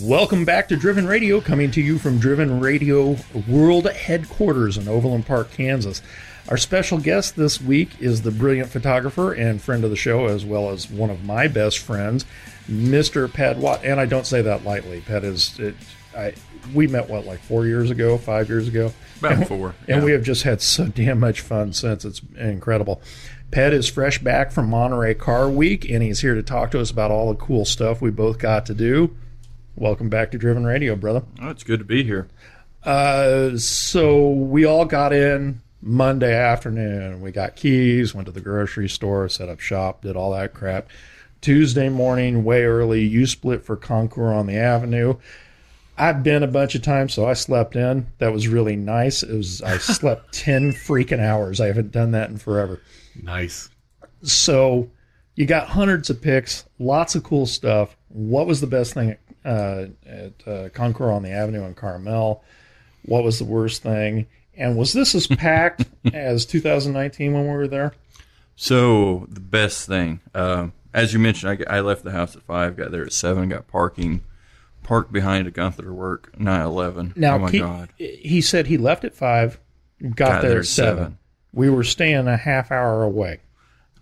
[0.00, 5.26] Welcome back to Driven Radio, coming to you from Driven Radio World Headquarters in Overland
[5.26, 6.00] Park, Kansas.
[6.48, 10.46] Our special guest this week is the brilliant photographer and friend of the show, as
[10.46, 12.24] well as one of my best friends,
[12.70, 13.30] Mr.
[13.30, 13.84] Pat Watt.
[13.84, 15.02] And I don't say that lightly.
[15.02, 15.74] Pat is, it,
[16.16, 16.32] I,
[16.72, 18.94] we met, what, like four years ago, five years ago?
[19.18, 19.74] About four.
[19.88, 22.06] And we have just had so damn much fun since.
[22.06, 23.02] It's incredible.
[23.50, 26.90] Pat is fresh back from Monterey Car Week, and he's here to talk to us
[26.90, 29.14] about all the cool stuff we both got to do.
[29.76, 31.22] Welcome back to Driven Radio, brother.
[31.40, 32.28] Oh, it's good to be here.
[32.84, 37.20] Uh, so we all got in Monday afternoon.
[37.22, 40.88] We got keys, went to the grocery store, set up shop, did all that crap.
[41.40, 45.16] Tuesday morning, way early, you split for Concours on the Avenue.
[45.96, 48.06] I've been a bunch of times, so I slept in.
[48.18, 49.22] That was really nice.
[49.22, 51.60] It was I slept ten freaking hours.
[51.60, 52.80] I haven't done that in forever.
[53.20, 53.68] Nice.
[54.22, 54.90] So
[55.34, 57.96] you got hundreds of picks, lots of cool stuff.
[58.08, 62.42] What was the best thing uh, at uh, Concours on the Avenue in Carmel?
[63.04, 64.26] What was the worst thing?
[64.54, 67.94] And was this as packed as 2019 when we were there?
[68.56, 72.76] So the best thing, um, as you mentioned, I, I left the house at five,
[72.76, 74.22] got there at seven, got parking,
[74.82, 77.14] parked behind a Gunther Work 911.
[77.16, 79.58] Now, oh my he, god, he said he left at five,
[80.14, 81.18] got, there, at seven.
[81.52, 83.40] We were staying a half hour away.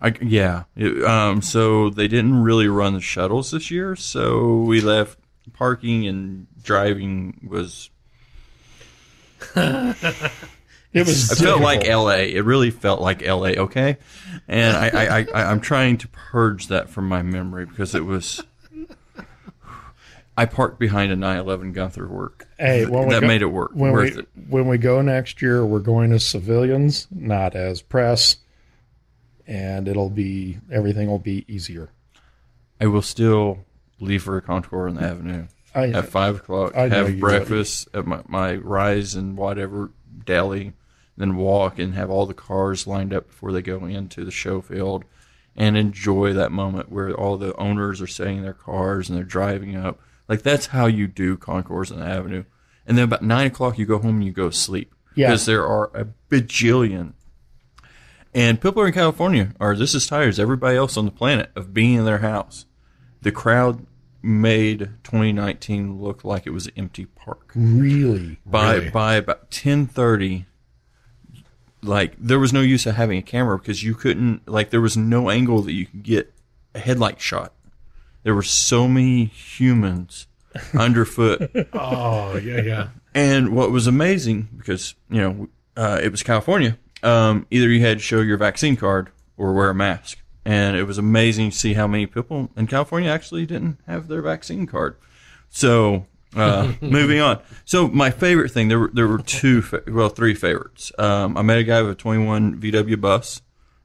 [0.01, 0.63] I, yeah.
[0.75, 5.17] It, um, so they didn't really run the shuttles this year, so we left
[5.53, 7.89] parking and driving was.
[10.93, 11.31] It was.
[11.31, 11.85] It felt like.
[11.85, 12.33] L.A.
[12.35, 13.55] It really felt like L.A.
[13.55, 13.95] Okay,
[14.49, 18.03] and I, I, I, I I'm trying to purge that from my memory because it
[18.03, 18.43] was.
[20.37, 22.45] I parked behind a 911 Gunther work.
[22.59, 23.71] Hey, when we that go- made it work.
[23.73, 24.27] When Worth we it.
[24.49, 28.35] when we go next year, we're going as civilians, not as press,
[29.47, 31.89] and it'll be everything will be easier.
[32.81, 33.59] I will still
[34.01, 36.75] leave for a Concours on the avenue I, at five o'clock.
[36.75, 39.91] I have breakfast at my, my rise and whatever
[40.25, 40.73] deli,
[41.17, 44.59] then walk and have all the cars lined up before they go into the show
[44.61, 45.05] field,
[45.55, 49.23] and enjoy that moment where all the owners are setting in their cars and they're
[49.23, 49.99] driving up.
[50.27, 52.43] Like that's how you do concours on the avenue.
[52.87, 55.27] And then about nine o'clock, you go home and you go sleep Yeah.
[55.27, 57.13] because there are a bajillion.
[58.33, 61.73] And people in California are just as tired as everybody else on the planet of
[61.73, 62.65] being in their house.
[63.21, 63.85] The crowd
[64.23, 67.51] made 2019 look like it was an empty park.
[67.55, 68.37] really.
[68.45, 68.89] By Really?
[68.91, 70.45] by about 10:30,
[71.81, 74.95] like there was no use of having a camera because you couldn't like there was
[74.97, 76.33] no angle that you could get
[76.75, 77.53] a headlight shot.
[78.23, 80.27] There were so many humans
[80.77, 82.87] underfoot Oh yeah, yeah.
[83.15, 87.97] and what was amazing, because you know uh, it was California, um, either you had
[87.97, 91.73] to show your vaccine card or wear a mask, and it was amazing to see
[91.73, 94.95] how many people in California actually didn't have their vaccine card.
[95.49, 97.39] So uh, moving on.
[97.65, 100.91] So my favorite thing there were there were two well three favorites.
[100.97, 103.41] Um, I met a guy with a 21 VW bus,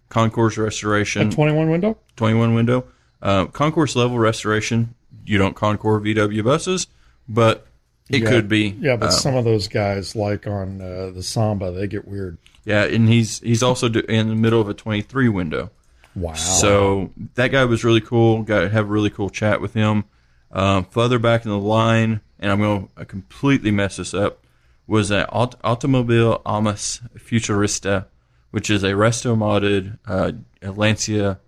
[0.08, 1.98] concourse restoration, Twenty one window.
[2.16, 2.84] 21 window.
[3.22, 4.94] Uh, concourse level restoration.
[5.24, 6.86] You don't concourse VW buses,
[7.28, 7.66] but
[8.08, 8.28] it Yeah.
[8.30, 8.76] could be.
[8.80, 12.38] Yeah, but uh, some of those guys, like on uh, the Samba, they get weird.
[12.64, 15.70] yeah, and he's he's also in the middle of a 23 window.
[16.16, 16.32] Wow.
[16.32, 18.42] So that guy was really cool.
[18.42, 20.04] Got to have a really cool chat with him.
[20.50, 24.42] Um, further back in the line, and I'm going to completely mess this up,
[24.86, 28.06] was an Aut- Automobili Amos Futurista,
[28.50, 30.32] which is a resto modded uh,
[30.72, 31.38] Lancia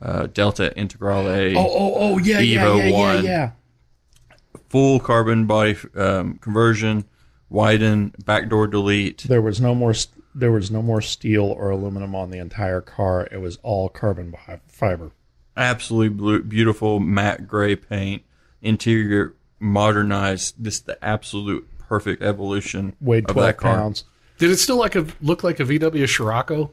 [0.00, 1.56] uh, Delta Integrale.
[1.56, 3.24] oh, oh, oh, yeah, yeah, Evo yeah, yeah, one.
[3.24, 3.50] yeah.
[4.68, 7.04] full carbon body um, conversion,
[7.48, 9.22] widen, backdoor delete.
[9.22, 9.94] There was no more.
[9.94, 13.28] st- There was no more steel or aluminum on the entire car.
[13.30, 14.34] It was all carbon
[14.66, 15.12] fiber.
[15.56, 18.22] Absolutely blue, beautiful matte gray paint.
[18.62, 20.54] Interior modernized.
[20.62, 23.76] This the absolute perfect evolution Weighed of twelve that car.
[23.76, 24.04] pounds.
[24.38, 26.72] Did it still like a look like a VW Scirocco?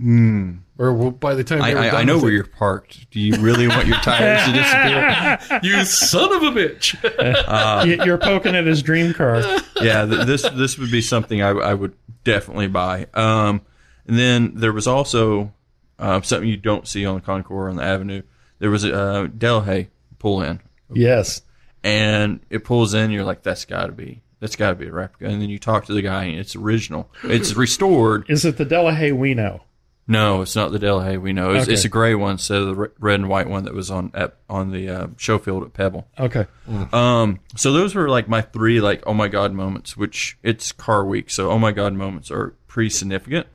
[0.00, 0.60] Mm.
[0.78, 3.10] Or by the time I, I, I know where it- you're parked.
[3.10, 5.60] Do you really want your tires to disappear?
[5.62, 6.96] you son of a bitch.
[7.98, 9.40] Y- You're poking at his dream car.
[9.82, 11.92] yeah, th- this this would be something I, I would
[12.24, 13.06] definitely buy.
[13.14, 13.62] Um,
[14.06, 15.52] and then there was also
[15.98, 18.22] uh, something you don't see on the Concours on the Avenue.
[18.58, 20.60] There was a uh, Delahaye pull in.
[20.92, 21.42] Yes.
[21.84, 23.10] and it pulls in.
[23.10, 25.32] You're like, that's got to be That's got to be a replica.
[25.32, 27.10] And then you talk to the guy, and it's original.
[27.22, 28.28] It's restored.
[28.28, 29.62] Is it the Delahaye we know?
[30.10, 31.52] No, it's not the Delahaye we know.
[31.54, 31.72] It's, Okay.
[31.74, 34.10] it's a gray one instead of the re- red and white one that was on
[34.14, 36.08] at, on the uh, show field at Pebble.
[36.18, 36.46] Okay.
[36.92, 41.04] Um, so those were like my three like oh my god moments, which it's car
[41.04, 43.46] week, so oh my god moments are pretty significant.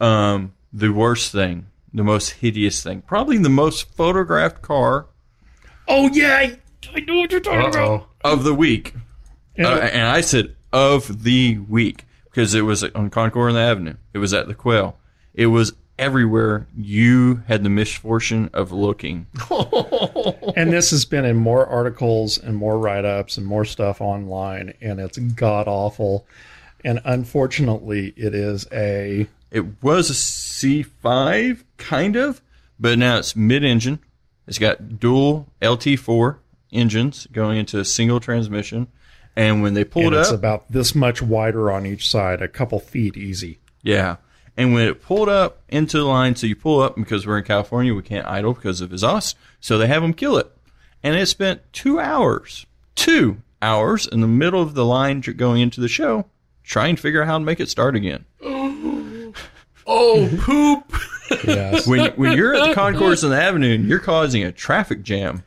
[0.00, 5.06] Um, the worst thing, the most hideous thing, probably the most photographed car
[5.88, 6.58] Oh yeah, I,
[6.94, 7.76] I know what you're talking about.
[7.76, 8.06] Uh-oh.
[8.24, 8.94] of the week,
[9.56, 13.60] And- uh, and I said of the week because it was on Concours and the
[13.60, 13.94] Avenue.
[14.14, 14.96] It was at the Quail.
[15.34, 16.66] It was everywhere.
[16.76, 19.26] You had the misfortune of looking.
[20.54, 24.74] And this has been in more articles and more write ups and more stuff online,
[24.82, 26.26] and it's god awful.
[26.84, 32.42] And unfortunately, it is a It was a C5, kind of,
[32.78, 34.00] but now it's mid engine.
[34.46, 36.36] It's got dual LT4
[36.72, 38.88] engines going into a single transmission.
[39.34, 42.42] And when they pull and it it's up, about this much wider on each side,
[42.42, 43.58] a couple feet easy.
[43.82, 44.16] yeah.
[44.56, 47.44] And when it pulled up into the line, so you pull up, because we're in
[47.44, 49.36] California, we can't idle because of exhaust.
[49.60, 50.50] So they have them kill it.
[51.02, 55.80] And it spent two hours, two hours in the middle of the line going into
[55.80, 56.26] the show,
[56.62, 58.24] trying to figure out how to make it start again.
[59.84, 60.94] Oh, poop.
[61.44, 61.88] Yes.
[61.88, 65.42] when when you're at the concourse on the avenue and you're causing a traffic jam,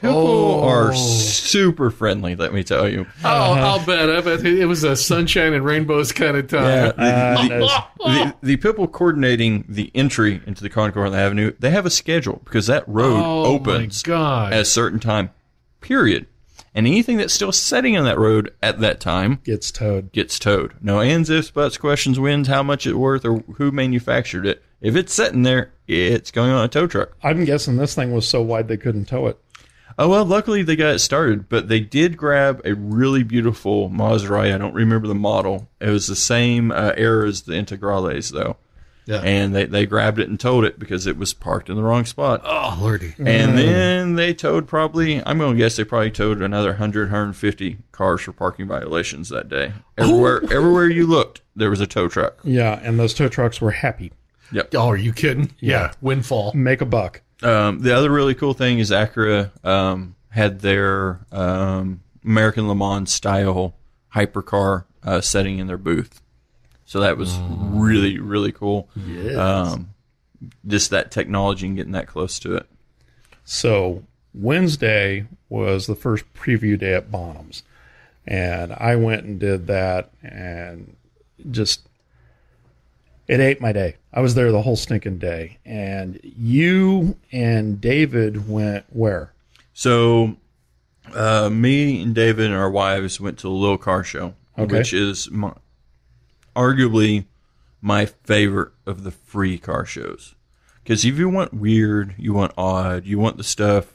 [0.00, 2.34] people are super friendly.
[2.36, 3.06] Let me tell you.
[3.24, 4.10] Oh, I'll bet.
[4.10, 6.92] I bet it was a sunshine and rainbows kind of time.
[6.96, 11.70] Uh, there's- The, the people coordinating the entry into the concourse on the avenue, they
[11.70, 15.30] have a schedule because that road Oh, opens at a certain time.
[15.80, 16.26] Period.
[16.74, 20.12] And anything that's still sitting on that road at that time gets towed.
[20.12, 20.74] gets towed.
[20.80, 24.62] No ands, ifs, buts, questions, wins, how much it's worth, or who manufactured it.
[24.80, 27.16] If it's sitting there, it's going on a tow truck.
[27.22, 29.38] I'm guessing this thing was so wide they couldn't tow it.
[29.98, 34.54] Oh well, luckily they got it started, but they did grab a really beautiful Maserati.
[34.54, 35.68] I don't remember the model.
[35.80, 38.58] It was the same uh, era as the Integrales, though,
[39.06, 39.22] yeah.
[39.22, 42.04] and they they grabbed it and towed it because it was parked in the wrong
[42.04, 42.42] spot.
[42.44, 43.14] oh, lordy.
[43.18, 47.78] And then they towed probably, I'm going to guess they probably towed another 100, 150
[47.90, 49.72] cars for parking violations that day.
[49.96, 52.38] Everywhere, everywhere you looked, there was a tow truck.
[52.44, 54.12] Yeah, and those tow trucks were happy.
[54.74, 55.54] Oh, are you kidding?
[55.58, 55.92] Yeah.
[56.00, 56.52] Windfall.
[56.54, 57.22] Make a buck.
[57.42, 63.12] Um, the other really cool thing is Acura um, had their um, American Le Mans
[63.12, 63.74] style
[64.14, 66.20] hypercar uh, setting in their booth.
[66.84, 68.88] So that was really, really cool.
[69.36, 69.90] Um,
[70.66, 72.66] just that technology and getting that close to it.
[73.44, 77.62] So Wednesday was the first preview day at Bonhams,
[78.26, 80.96] and I went and did that, and
[81.50, 81.87] just
[83.28, 83.96] it ate my day.
[84.12, 89.32] I was there the whole stinking day, and you and David went where?
[89.74, 90.36] So,
[91.14, 94.78] uh, me and David and our wives went to the Little Car Show, Okay.
[94.78, 95.52] which is my,
[96.56, 97.26] arguably
[97.80, 100.34] my favorite of the free car shows.
[100.82, 103.92] Because if you want weird, you want odd, you want the stuff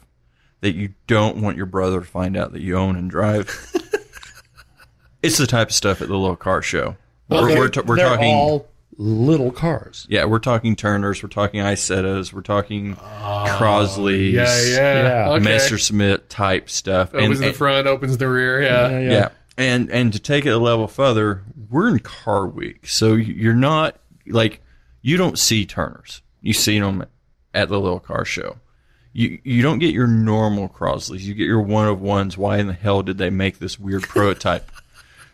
[0.61, 3.49] that you don't want your brother to find out that you own and drive.
[5.21, 6.95] it's the type of stuff at the Little Car Show.
[7.27, 8.33] We're, we're, ta- we're talking.
[8.33, 8.67] all
[8.97, 10.05] little cars.
[10.09, 15.03] yeah, we're talking Turners, we're talking Isettas, we're talking oh, Crosleys, Yeah, yeah.
[15.25, 15.29] Yeah.
[15.31, 15.43] Okay.
[15.43, 17.13] Messerschmitt type stuff.
[17.13, 18.61] Opens And- the front, opens the rear.
[18.61, 18.89] Yeah.
[18.89, 19.29] Yeah, yeah.
[19.57, 23.99] And and to take it a level further, we're in car week, so you're not
[24.27, 24.61] like
[25.01, 26.21] you don't see Turners.
[26.41, 27.05] You see them
[27.53, 28.57] at the little car show.
[29.11, 31.19] You you don't get your normal Crosleys.
[31.19, 32.35] You get your one of ones.
[32.35, 34.69] Why in the hell did they make this weird prototype?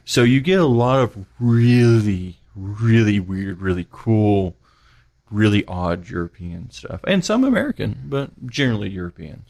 [0.05, 4.55] So you get a lot of really really weird, really cool,
[5.31, 9.43] really odd European stuff, and some American, but generally European.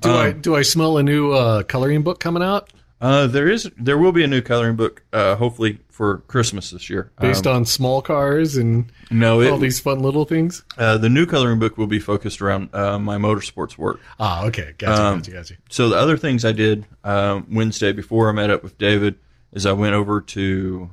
[0.00, 2.68] Do I Um, do I smell a new uh, coloring book coming out
[3.00, 6.90] Uh, there is there will be a new coloring book, uh, hopefully for Christmas this
[6.90, 7.10] year.
[7.20, 10.64] based Um, on small cars and no, all these fun little things?
[10.76, 14.00] uh, the new coloring book will be focused around uh, my motorsports work.
[14.18, 14.74] Ah, okay.
[14.78, 15.54] Gotcha, Um, gotcha, gotcha.
[15.70, 19.14] So the other things I did um, Wednesday before I met up with David
[19.52, 20.90] is I went over to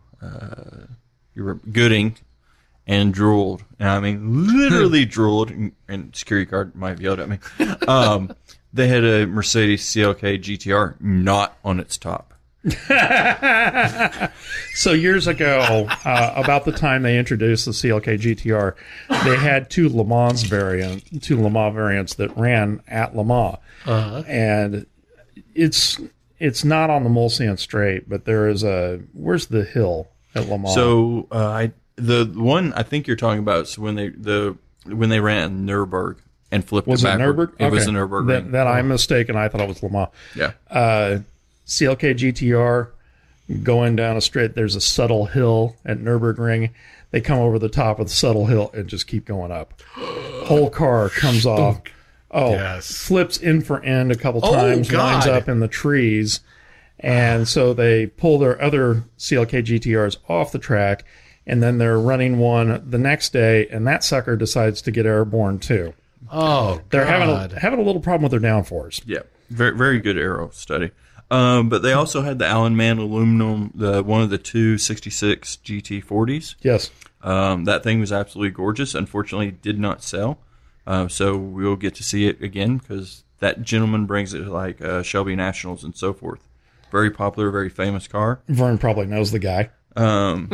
[1.36, 2.17] you were Gooding
[2.88, 5.51] and drooled, and I mean literally drooled.
[5.51, 7.39] And, and security guard might have yelled at me.
[7.88, 8.33] Um,
[8.73, 12.33] they had a Mercedes CLK GTR not on its top.
[14.73, 18.75] So years ago, uh, about the time they introduced the CLK GTR,
[19.23, 23.57] they had two Le Mans variant, two Le Mans variants that ran at Le Mans,
[23.86, 24.86] and
[25.53, 25.99] it's
[26.39, 30.57] it's not on the Mulsanne Straight, but there is a where's the hill at Le
[30.57, 30.73] Mans?
[30.73, 35.09] So uh, I the one I think you're talking about is when they the when
[35.09, 36.17] they ran Nurburg
[36.51, 37.17] and flipped was it it.
[37.19, 37.53] Nurburg?
[37.57, 37.91] It was Okay.
[37.93, 38.27] the Nurburg.
[38.27, 38.51] Then, ring.
[38.51, 39.36] then I'm mistaken.
[39.36, 40.09] I thought it was Le Mans.
[40.36, 40.51] yeah.
[40.69, 41.19] Uh,
[41.65, 42.89] CLK GTR
[43.63, 44.55] going down a straight.
[44.55, 46.71] There's a subtle hill at Nurburgring.
[47.11, 49.81] They come over the top of the subtle hill and just keep going up.
[49.95, 51.81] Whole car comes off.
[52.31, 52.91] Oh, Yes.
[53.07, 55.29] flips in for end a couple Oh, times, winds God.
[55.29, 56.41] up in the trees.
[57.00, 61.04] And so they pull their other CLK GTRs off the track,
[61.46, 65.60] and then they're running one the next day, and that sucker decides to get airborne
[65.60, 65.93] too.
[66.32, 69.02] Oh, They're having a, having a little problem with their downforce.
[69.06, 69.20] Yeah,
[69.50, 70.91] very very good aero study.
[71.32, 75.58] Um, but they also had the Alan Mann aluminum, the one of the two 66
[75.64, 76.56] GT40s.
[76.62, 76.91] Yes.
[77.22, 78.93] Um, that thing was absolutely gorgeous.
[78.93, 80.39] Unfortunately, did not sell.
[80.86, 84.82] Uh, so we'll get to see it again because that gentleman brings it to like
[84.82, 86.48] uh, Shelby Nationals and so forth.
[86.91, 88.41] Very popular, very famous car.
[88.47, 89.69] Vern probably knows the guy.
[89.95, 90.49] Um,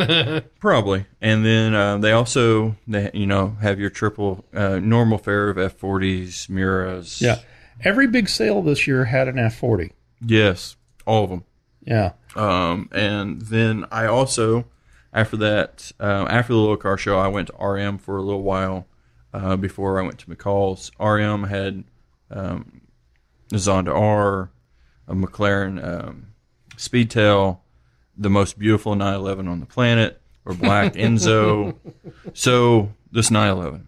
[0.59, 1.05] probably.
[1.19, 5.57] And then uh, they also, they, you know, have your triple uh, normal fare of
[5.57, 7.21] F40s, Miuras.
[7.21, 7.39] Yeah.
[7.84, 9.91] Every big sale this year had an F40.
[10.21, 10.75] Yes,
[11.05, 11.43] all of them.
[11.84, 12.13] Yeah.
[12.36, 14.65] Um, and then I also,
[15.11, 18.43] after that, um, after the little car show, I went to RM for a little
[18.43, 18.88] while
[19.34, 20.91] uh, before I went to McCall's.
[20.99, 21.84] RM had
[22.29, 22.82] um,
[23.51, 24.51] a Zonda R,
[25.12, 26.28] a McLaren um,
[26.78, 27.59] Speedtail,
[28.18, 31.76] the most beautiful 911 on the planet, or black Enzo.
[32.34, 33.88] So this 911,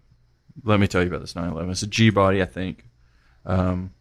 [0.64, 1.72] let me tell you about this 911.
[1.72, 2.86] It's a G body, I think.
[3.46, 3.94] Um,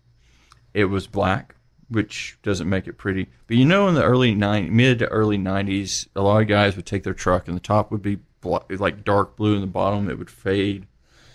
[0.75, 1.55] it was black,
[1.89, 3.29] which doesn't make it pretty.
[3.47, 6.77] But you know, in the early nine, mid to early '90s, a lot of guys
[6.77, 9.66] would take their truck, and the top would be bla- like dark blue, and the
[9.66, 10.87] bottom it would fade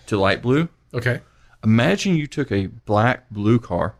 [0.08, 0.70] to light blue.
[0.94, 1.22] Okay.
[1.64, 3.96] Imagine you took a black blue car,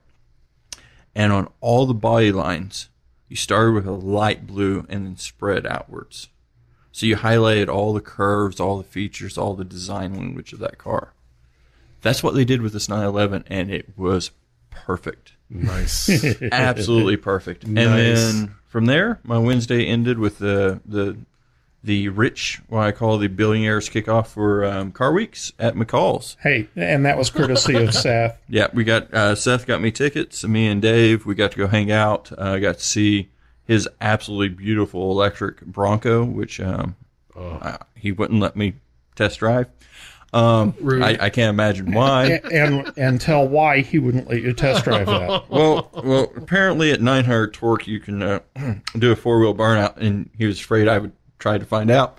[1.18, 2.88] and on all the body lines,
[3.28, 6.30] you started with a light blue and then spread outwards.
[6.94, 10.78] So you highlighted all the curves, all the features, all the design language of that
[10.78, 11.12] car.
[12.02, 14.32] That's what they did with this 911, and it was
[14.70, 16.10] perfect Nice.
[16.52, 17.64] absolutely perfect.
[17.64, 21.18] And then from there, my Wednesday ended with the the
[21.84, 26.36] the rich, what I call the billionaires kickoff for um, Car Weeks at McCall's.
[26.42, 28.40] Hey, and that was courtesy of Seth.
[28.50, 30.44] Yeah, we got uh, Seth got me tickets.
[30.44, 32.32] Me and Dave, we got to go hang out.
[32.38, 33.30] I uh, got to see
[33.66, 36.96] his absolutely beautiful electric Bronco, which um,
[37.36, 38.76] uh, he wouldn't let me
[39.16, 39.68] test drive.
[40.34, 42.42] Um, I, I can't imagine why.
[42.52, 45.46] And and tell why he wouldn't let you test drive that.
[45.50, 48.40] well, well, apparently at 900 torque you can uh,
[48.98, 52.18] do a four wheel burnout, and he was afraid I would try to find out.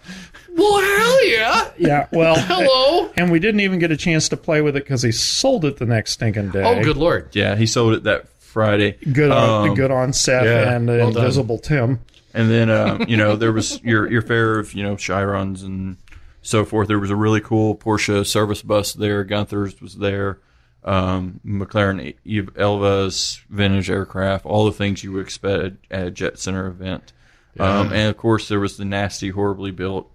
[0.56, 1.70] well, hell yeah.
[1.78, 3.10] Yeah, well, Hello.
[3.16, 5.76] and we didn't even get a chance to play with it because he sold it
[5.78, 6.62] the next stinking day.
[6.64, 7.34] Oh, good lord.
[7.34, 8.92] Yeah, he sold it that Friday.
[9.12, 11.22] Good on Um, good on Seth yeah, and uh, well done.
[11.24, 12.00] Invisible Tim.
[12.34, 15.96] And then um, you know there was your your fare of you know Chirons and
[16.42, 16.88] so forth.
[16.88, 19.24] There was a really cool Porsche service bus there.
[19.24, 20.38] Gunther's was there.
[20.84, 22.14] Um, McLaren
[22.56, 27.12] Elva's vintage aircraft, all the things you would expect at a Jet Center event.
[27.58, 30.10] Um, and of course there was the nasty, horribly built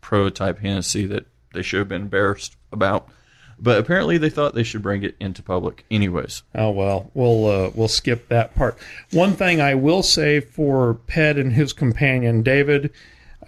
[0.00, 3.08] prototype Hennessy that they should have been embarrassed about.
[3.60, 6.42] But apparently they thought they should bring it into public anyways.
[6.54, 8.78] Oh well, we'll uh, we'll skip that part.
[9.10, 12.92] One thing I will say for Ped and his companion David,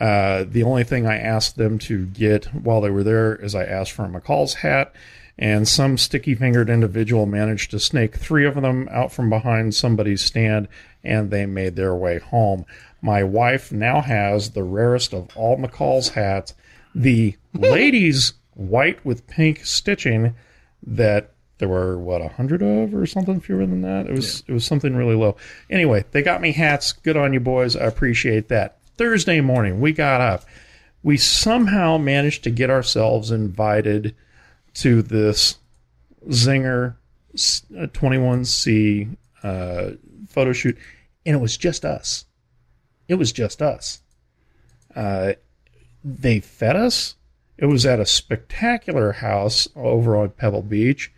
[0.01, 3.65] uh, the only thing I asked them to get while they were there is I
[3.65, 4.93] asked for a McCall's hat,
[5.41, 10.69] and some sticky-fingered individual managed to snake three of them out from behind somebody's stand,
[11.03, 12.67] and they made their way home.
[13.01, 16.53] My wife now has the rarest of all McCall's hats,
[16.95, 20.35] the ladies' white with pink stitching
[20.87, 24.07] that there were what a hundred of or something fewer than that.
[24.07, 25.37] It was it was something really low.
[25.71, 26.93] Anyway, they got me hats.
[26.93, 27.77] Good on you boys.
[27.77, 28.79] I appreciate that.
[28.99, 30.45] Thursday morning, we got up.
[31.03, 34.15] We somehow managed to get ourselves invited
[34.81, 35.59] to this
[36.27, 36.97] Czinger
[37.35, 39.91] uh, 21C uh,
[40.29, 40.77] photo shoot,
[41.25, 42.27] and it was just us.
[43.09, 44.01] It was just us.
[44.95, 45.35] Uh,
[46.05, 47.17] they fed us.
[47.59, 51.13] It was at a spectacular house over on Pebble Beach,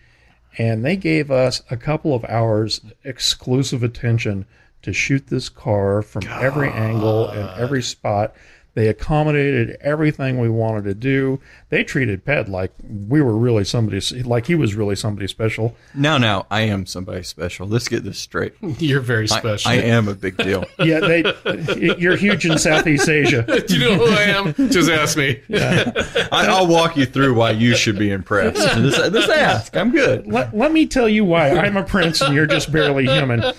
[0.58, 4.44] and they gave us a couple of hours exclusive attention
[4.82, 8.34] to shoot this car from every angle and every spot.
[8.74, 11.40] They accommodated everything we wanted to do.
[11.68, 15.76] They treated Ped like we were really somebody, like he was really somebody special.
[15.94, 17.66] Now, now, I am somebody special.
[17.66, 18.54] Let's get this straight.
[18.78, 19.70] You're very special.
[19.70, 20.64] I am a big deal.
[20.82, 21.22] Yeah, they.
[21.98, 23.42] you're huge in Southeast Asia.
[23.66, 24.54] Do you know who I am?
[24.70, 25.40] Just ask me.
[25.52, 25.92] I,
[26.32, 28.56] I'll walk you through why you should be impressed.
[28.56, 29.76] Just, just ask.
[29.76, 30.26] I'm good.
[30.26, 33.52] Let, let me tell you why I'm a prince and you're just barely human.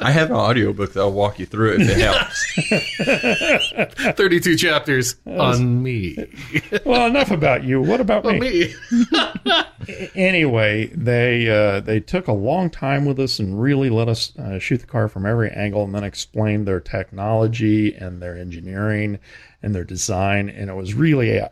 [0.00, 4.14] I have an audiobook that I'll walk you through it if it helps.
[4.16, 6.16] 32 chapters on me.
[6.84, 7.82] Well, enough about you.
[7.82, 8.40] What about me?
[8.40, 8.74] Me.
[10.14, 14.58] anyway, they uh, they took a long time with us and really let us uh,
[14.58, 19.18] shoot the car from every angle, and then explained their technology and their engineering
[19.62, 21.48] and their design, and it was really uh,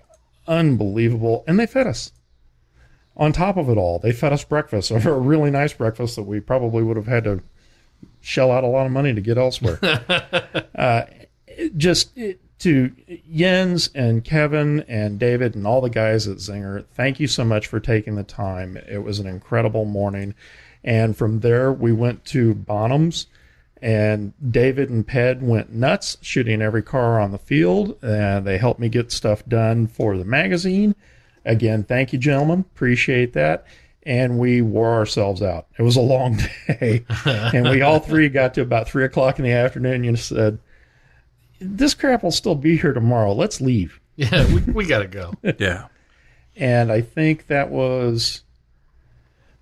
[0.47, 1.45] unbelievable.
[1.47, 2.13] And they fed us.
[3.17, 6.39] On top of it all, they fed us breakfast, a really nice breakfast that we
[6.39, 7.43] probably would have had to
[8.21, 9.79] shell out a lot of money to get elsewhere.
[10.75, 11.03] uh,
[11.77, 12.17] just
[12.59, 12.93] to
[13.33, 17.67] Jens and Kevin and David and all the guys at Czinger, thank you so much
[17.67, 18.77] for taking the time.
[18.77, 20.35] It was an incredible morning.
[20.85, 23.27] And from there, we went to Bonhams,
[23.81, 27.97] and David and Ped went nuts shooting every car on the field.
[28.03, 30.95] And they helped me get stuff done for the magazine.
[31.45, 32.61] Again, thank you, gentlemen.
[32.61, 33.65] Appreciate that.
[34.05, 35.67] And we wore ourselves out.
[35.79, 36.39] It was a long
[36.69, 37.05] day.
[37.27, 40.59] and we all three got to about three o'clock in the afternoon and said,
[41.61, 43.33] This crap will still be here tomorrow.
[43.33, 44.01] Let's leave.
[44.19, 45.33] Yeah, we, we got to go.
[45.61, 45.87] Yeah.
[46.57, 48.43] And I think that was,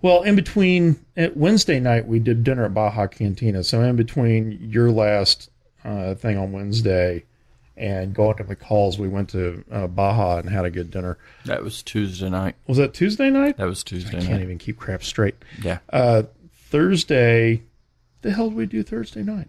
[0.01, 3.63] well, in between at Wednesday night, we did dinner at Baja Cantina.
[3.63, 5.51] So in between your last
[5.85, 7.25] uh, thing on Wednesday
[7.77, 11.19] and going to McCall's, we went to uh, Baja and had a good dinner.
[11.45, 12.55] That was Tuesday night.
[12.67, 13.57] Was that Tuesday night?
[13.59, 15.35] That was Tuesday I can't even keep crap straight.
[15.63, 15.79] Yeah.
[15.93, 16.23] Uh,
[16.71, 17.63] Thursday,
[18.23, 19.49] the hell did we do Thursday night?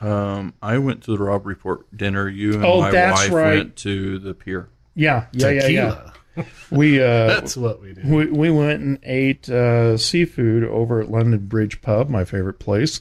[0.00, 2.28] Um, I went to the Robb Report dinner.
[2.28, 3.56] You and Oh, my that's wife right.
[3.58, 4.68] went to the pier.
[4.94, 6.44] Yeah, yeah, yeah, yeah.
[6.70, 8.02] We uh, That's what we do.
[8.04, 13.00] we, we went and ate uh, seafood over at London Bridge Pub, my favorite place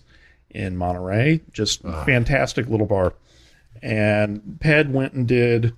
[0.49, 1.41] in Monterey.
[1.51, 3.13] Just fantastic little bar.
[3.81, 5.73] And Ped went and did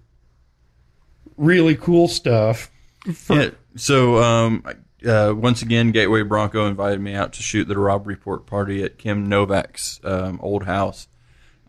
[1.38, 2.72] really cool stuff.
[3.30, 3.52] Yeah.
[3.76, 4.64] So, um,
[5.06, 8.98] uh, once again, Gateway Bronco invited me out to shoot the Robb Report party at
[8.98, 11.08] Kim Novak's um, old house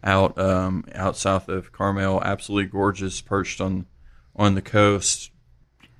[0.02, 2.22] out um, out south of Carmel.
[2.22, 3.86] Absolutely gorgeous, perched on
[4.34, 5.30] on the coast.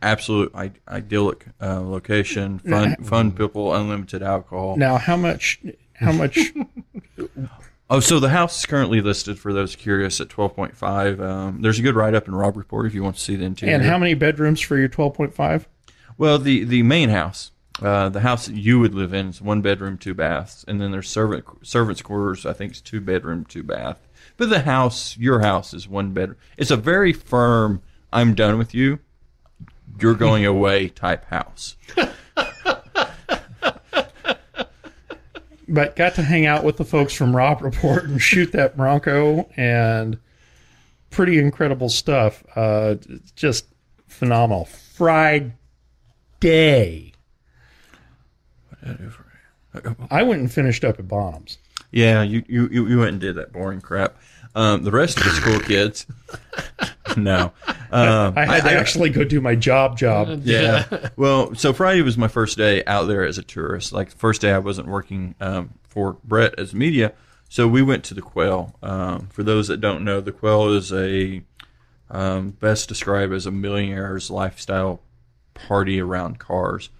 [0.03, 2.59] Absolute I- idyllic uh, location.
[2.59, 4.77] Fun, fun people, unlimited alcohol.
[4.77, 5.61] Now, how much?
[5.95, 6.39] How much?
[7.93, 11.21] Oh, so the house is currently listed for those curious at twelve point five.
[11.21, 13.45] Um, there's a good write up in Robb Report if you want to see the
[13.45, 13.75] interior.
[13.75, 15.69] and how many bedrooms for your twelve point five?
[16.17, 17.51] Well, the the main house,
[17.83, 20.93] uh, the house that you would live in, is one bedroom, two baths, and then
[20.93, 22.47] there's servant servants' quarters.
[22.47, 23.99] I think it's two bedroom, two bath.
[24.37, 26.39] But the house, your house, is one bedroom.
[26.57, 27.83] It's a very firm.
[28.13, 29.01] I'm done with you.
[30.01, 31.77] You're going away type house.
[35.73, 39.49] But got to hang out with the folks from Robb Report and shoot that Bronco
[39.57, 40.19] and
[41.11, 42.45] pretty incredible stuff.
[42.57, 42.97] Uh,
[43.37, 43.67] just
[44.09, 44.65] phenomenal.
[44.65, 45.55] Friday.
[50.11, 51.59] I went and finished up at Bonhams.
[51.93, 54.17] Yeah, you you you went and did that boring crap.
[54.55, 56.07] Um, the rest of the school kids,
[57.17, 57.53] no.
[57.91, 60.43] Um, I had to actually go do my job job.
[60.45, 61.11] Yeah.
[61.17, 63.93] well, so Friday was my first day out there as a tourist.
[63.93, 67.13] Like the first day I wasn't working um, for Brett as media.
[67.49, 68.77] So we went to the Quail.
[68.83, 71.43] Um, for those that don't know, the Quail is a
[72.11, 75.01] um, best described as a millionaire's lifestyle
[75.55, 76.91] party around cars.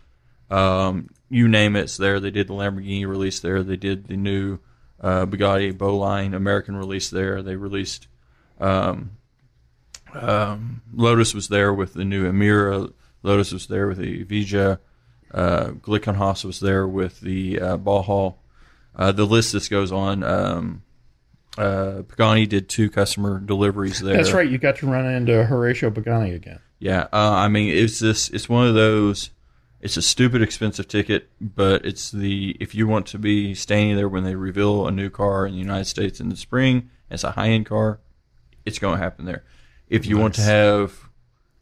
[0.51, 2.19] Um, you name it, it's there.
[2.19, 3.63] They did the Lamborghini release there.
[3.63, 4.59] They did the new
[5.01, 7.43] uh, Bugatti Bolide American release there.
[7.43, 8.09] They released
[8.61, 9.13] um,
[10.15, 12.93] um, Lotus was there with the new Emira.
[13.23, 14.79] Lotus was there with the Evija.
[15.33, 18.33] Uh, Glickenhaus was there with the uh, Baja.
[18.97, 20.23] Uh, the list just goes on.
[20.25, 20.83] Um,
[21.57, 24.17] uh, Pagani did two customer deliveries there.
[24.17, 24.49] That's right.
[24.49, 26.61] You got to run into Horacio Pagani again.
[26.79, 28.31] Yeah, uh, I mean, it's this.
[28.31, 29.31] It's one of those.
[29.81, 34.09] It's a stupid expensive ticket, but it's the if you want to be standing there
[34.09, 37.33] when they reveal a new car in the United States in the spring, it's a
[37.33, 38.01] high end car.
[38.65, 39.45] It's going to happen there.
[39.91, 41.11] If you want to have,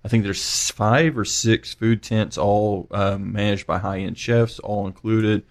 [0.04, 4.58] I think there's five or six food tents, all um, managed by high end chefs,
[4.58, 5.44] all included.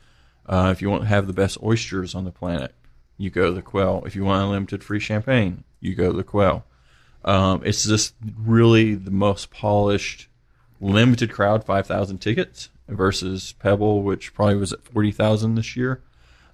[0.45, 2.75] Uh, if you want to have the best oysters on the planet,
[3.17, 4.03] you go to the Quail.
[4.05, 6.65] If you want unlimited free champagne, you go to the Quail.
[7.25, 10.30] Um, it's just really the most polished,
[10.80, 16.03] limited crowd, 5,000 tickets versus Pebble, which probably was at 40,000 this year.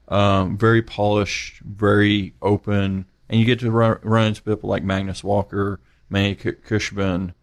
[0.08, 5.24] Um, very polished, very open, and you get to run, run into people like Magnus
[5.24, 5.80] Walker,
[6.14, 7.34] Manny K- Khoshbin,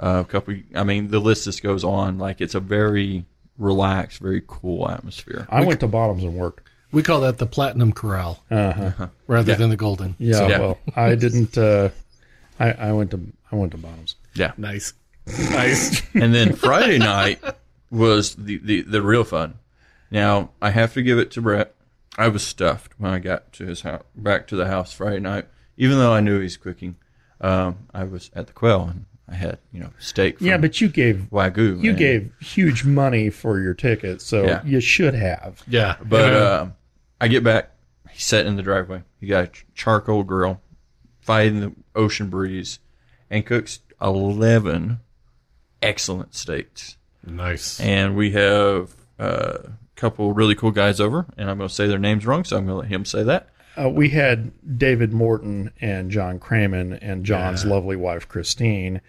[0.00, 0.54] uh, a couple.
[0.74, 2.18] I mean, the list just goes on.
[2.18, 3.24] Like it's a very
[3.56, 5.46] relaxed, very cool atmosphere.
[5.50, 6.68] I went to Bottoms and worked.
[6.92, 9.08] We call that the platinum corral Uh-huh.
[9.26, 10.14] rather than the golden.
[10.18, 10.58] Yeah, Yeah.
[10.60, 11.58] well, I didn't.
[11.58, 11.88] Uh,
[12.60, 13.20] I, I went to
[13.50, 14.14] I went to Bottoms.
[14.34, 14.52] Yeah.
[14.56, 14.92] Nice.
[15.50, 16.02] Nice.
[16.14, 17.38] and then Friday night
[17.90, 19.58] was the, the, the real fun.
[20.10, 21.74] Now I have to give it to Brett.
[22.16, 25.46] I was stuffed when I got to his house, back to the house Friday night.
[25.76, 26.96] Even though I knew he's cooking,
[27.40, 30.38] um, I was at the Quail and I had you know steak.
[30.38, 31.82] From Yeah, but you gave wagyu.
[31.82, 31.96] you man.
[31.98, 34.62] gave huge money for your ticket, so Yeah.
[34.64, 35.62] you should have.
[35.68, 36.38] Yeah, But Yeah.
[36.38, 36.70] uh,
[37.20, 37.70] I get back.
[38.10, 39.02] He's sitting in the driveway.
[39.20, 40.60] He got a charcoal grill,
[41.20, 42.78] fighting the ocean breeze,
[43.30, 45.00] and cooks eleven
[45.82, 46.96] excellent steaks.
[47.26, 47.78] nice.
[47.80, 51.86] And we have uh, a couple really cool guys over, and I'm going to say
[51.86, 53.48] their names wrong, so I'm going to let him say that.
[53.80, 59.00] Uh, we had David Morton and John Cramen and John's lovely wife Christine,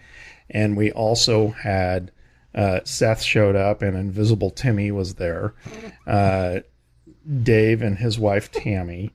[0.48, 2.12] and we also had
[2.54, 5.54] uh, Seth showed up and Invisible Timmy was there,
[6.06, 6.60] uh,
[7.42, 9.12] Dave and his wife Tammy.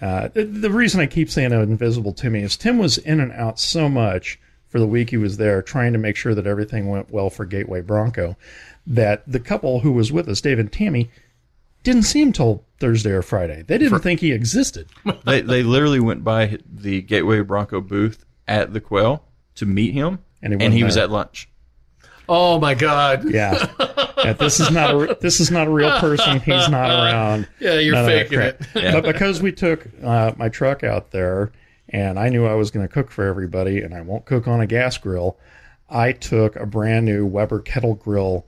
[0.00, 3.58] Uh, the, the reason I keep saying Invisible Timmy is Tim was in and out
[3.58, 4.38] so much
[4.68, 7.44] for the week he was there, trying to make sure that everything went well for
[7.44, 8.36] Gateway Bronco,
[8.86, 11.10] that the couple who was with us, Dave and Tammy,
[11.82, 13.62] didn't see him till Thursday or Friday.
[13.62, 14.88] They didn't think he existed.
[15.24, 19.22] they they literally went by the Gateway Bronco booth at the Quail
[19.56, 21.48] to meet him, And he and he wasn't was at lunch.
[22.28, 23.28] oh my god.
[23.30, 23.66] Yeah.
[24.24, 26.40] Yeah, this is not a this is not a real person.
[26.40, 27.46] He's not around.
[27.60, 28.60] Yeah, you're None faking crap.
[28.74, 28.92] it.
[28.92, 31.52] But because we took uh, my truck out there,
[31.90, 34.60] and I knew I was going to cook for everybody, and I won't cook on
[34.62, 35.38] a gas grill,
[35.90, 38.46] I took a brand new Weber kettle grill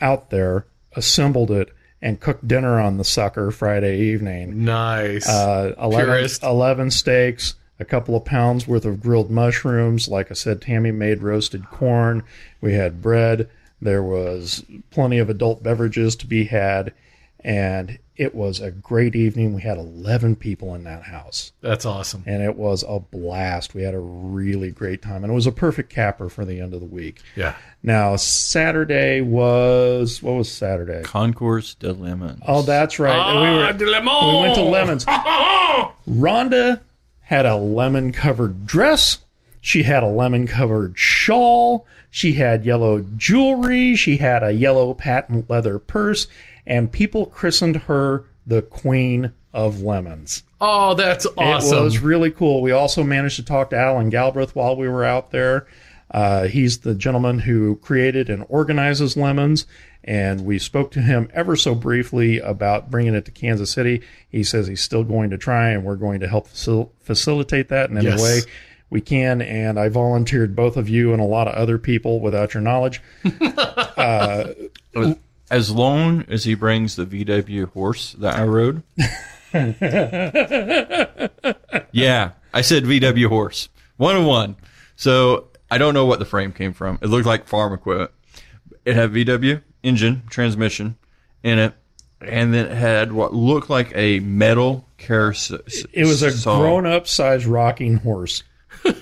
[0.00, 1.72] out there, assembled it,
[2.06, 4.64] and cooked dinner on the sucker Friday evening.
[4.64, 5.28] Nice.
[5.28, 10.06] Uh, 11, 11 steaks, a couple of pounds worth of grilled mushrooms.
[10.06, 12.22] Like I said, Tammy made roasted corn.
[12.60, 13.50] We had bread.
[13.82, 16.94] There was plenty of adult beverages to be had.
[17.40, 19.54] And it was a great evening.
[19.54, 22.22] We had 11 people in that house, That's awesome.
[22.26, 23.74] and it was a blast.
[23.74, 26.74] We had a really great time, and it was a perfect capper for the end
[26.74, 27.20] of the week.
[27.34, 27.54] Yeah.
[27.82, 31.02] Now, Saturday was what was Saturday?
[31.02, 32.40] Concourse de Lemon.
[32.46, 33.14] Oh, that's right.
[33.16, 35.04] And we were we went to Lemons.
[36.08, 36.80] Rhonda
[37.20, 39.18] had a lemon covered dress.
[39.60, 41.86] She had a lemon covered shawl.
[42.10, 43.96] She had yellow jewelry.
[43.96, 46.28] She had a yellow patent leather purse.
[46.66, 50.42] And people christened her the Queen of Lemons.
[50.60, 51.78] Oh, that's awesome.
[51.78, 52.62] It was really cool.
[52.62, 55.66] We also managed to talk to Alan Galbraith while we were out there.
[56.10, 59.66] Uh, he's the gentleman who created and organizes Lemons,
[60.04, 64.02] and we spoke to him ever so briefly about bringing it to Kansas City.
[64.28, 67.90] He says he's still going to try, and we're going to help facil- facilitate that
[67.90, 68.22] in any Yes.
[68.22, 68.40] way
[68.88, 69.42] we can.
[69.42, 73.02] And I volunteered both of you and a lot of other people without your knowledge.
[75.50, 78.82] As long as he brings the VW horse that I rode.
[81.92, 83.68] yeah, I said VW horse.
[83.96, 84.56] One on one.
[84.96, 86.98] So I don't know what the frame came from.
[87.00, 88.10] It looked like farm equipment.
[88.84, 90.96] It had VW engine, transmission
[91.42, 91.74] in it,
[92.20, 95.60] and then it had what looked like a metal carousel.
[95.92, 98.42] It was a grown up size rocking horse,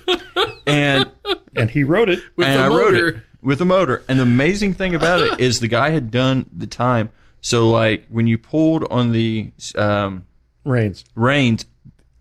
[0.66, 1.10] and
[1.56, 2.20] and he rode it.
[2.36, 4.02] With and the I rode it with a motor.
[4.08, 7.10] And the amazing thing about it is the guy had done the time.
[7.40, 10.26] So like when you pulled on the um,
[10.64, 11.04] Reigns.
[11.14, 11.66] reins,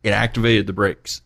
[0.03, 1.21] it activated the brakes.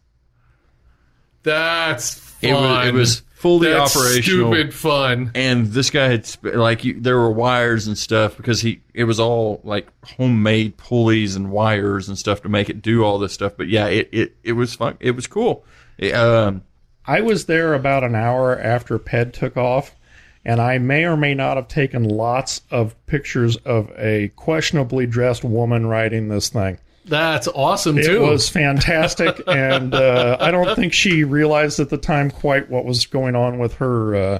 [1.43, 2.49] That's fun.
[2.49, 4.53] It was, it was fully That's operational.
[4.53, 5.31] Stupid fun.
[5.33, 9.05] And this guy had sp- like you, there were wires and stuff because he it
[9.05, 13.33] was all like homemade pulleys and wires and stuff to make it do all this
[13.33, 13.53] stuff.
[13.57, 14.97] But yeah, it it, it was fun.
[14.99, 15.65] It was cool.
[15.97, 16.63] It, um,
[17.08, 19.95] I was there about an hour after PED took off,
[20.43, 25.43] and I may or may not have taken lots of pictures of a questionably dressed
[25.43, 26.80] woman riding this thing.
[27.05, 28.26] That's awesome too.
[28.26, 32.84] It was fantastic, and uh, I don't think she realized at the time quite what
[32.84, 34.39] was going on with her uh,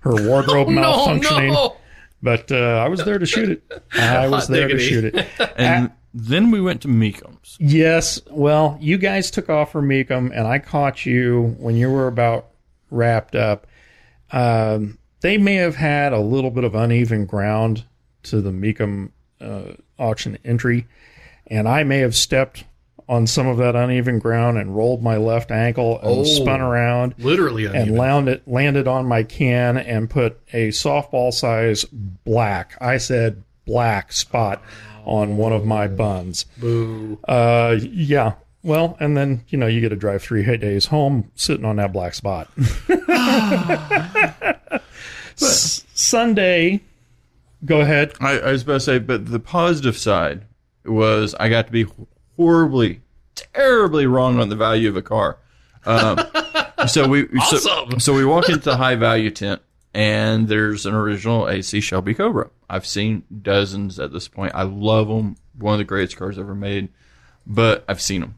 [0.00, 1.52] her wardrobe no, malfunctioning.
[1.52, 1.76] no.
[2.22, 3.82] But uh, I was there to shoot it.
[3.92, 5.26] I was Hot there to shoot it.
[5.56, 7.56] and then we went to Mecums.
[7.58, 8.20] Yes.
[8.30, 12.46] Well, you guys took off for Mecum, and I caught you when you were about
[12.90, 13.66] wrapped up.
[14.30, 17.84] Um, they may have had a little bit of uneven ground
[18.24, 20.86] to the Mecum uh, auction entry,
[21.46, 22.64] and I may have stepped
[23.08, 26.24] on some of that uneven ground and rolled my left ankle and Oh.
[26.24, 32.76] spun around Literally and landed landed on my can and put a softball size black.
[32.82, 34.62] I said black spot
[35.08, 36.44] on one of my buns.
[36.58, 37.18] Boo.
[37.26, 38.34] Uh, yeah.
[38.62, 41.92] Well, and then you know you get to drive three days home sitting on that
[41.92, 42.48] black spot.
[45.40, 46.80] S- Sunday,
[47.64, 48.12] go ahead.
[48.20, 50.42] I, I was about to say, but the positive side
[50.84, 51.86] was I got to be
[52.36, 53.00] horribly,
[53.34, 55.38] terribly wrong on the value of a car.
[55.86, 56.18] Um,
[56.88, 58.00] so we so, Awesome.
[58.00, 59.62] so we walk into the high value tent,
[59.94, 62.50] and there's an original AC Shelby Cobra.
[62.68, 64.52] I've seen dozens at this point.
[64.54, 65.36] I love them.
[65.58, 66.88] One of the greatest cars ever made,
[67.46, 68.34] but I've seen them.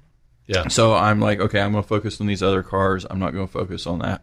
[0.46, 0.68] Yeah.
[0.68, 3.06] So I'm like, okay, I'm going to focus on these other cars.
[3.08, 4.22] I'm not going to focus on that.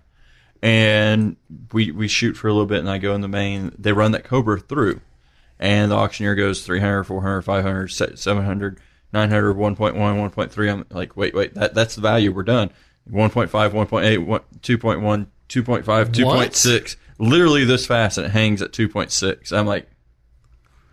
[0.62, 1.36] and
[1.72, 3.72] we we shoot for a little bit, and I go in the main.
[3.78, 5.02] They run that Cobra through,
[5.60, 8.80] and the auctioneer goes 300, 400, 500, 700,
[9.14, 10.72] 900, 1.1, 1.3.
[10.72, 12.32] I'm like, wait, wait, that that's the value.
[12.32, 12.72] We're done.
[13.12, 16.96] 1.5, 1.8, 1, 2.1, 2.5, 2.6.
[17.20, 19.54] Literally this fast, and it hangs at 2.6.
[19.54, 19.90] I'm like,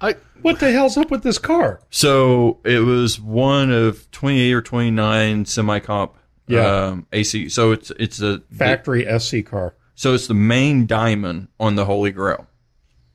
[0.05, 1.81] I What the hell's up with this car?
[1.91, 6.15] so it was one of 28 or 29 semi comp
[6.47, 6.87] Yeah.
[6.87, 7.49] um, AC.
[7.49, 9.75] So it's it's a Factory SC car.
[9.95, 12.47] So it's the main diamond on the Holy Grail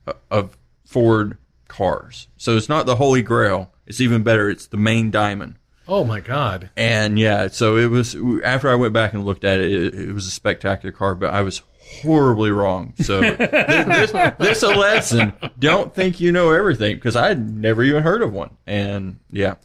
[0.08, 1.38] uh, of Ford
[1.68, 2.28] cars.
[2.38, 3.72] So it's not the Holy Grail.
[3.86, 4.50] It's even better.
[4.50, 5.56] It's the main diamond.
[5.88, 6.70] oh my god.
[6.78, 10.14] And yeah, so it was after I went back and looked at it, it, it
[10.14, 12.94] was a spectacular car, but I was horribly wrong.
[13.02, 15.34] So this, this, a lesson.
[15.58, 18.52] Don't think you know everything because I had never even heard of one.
[18.68, 19.56] And yeah,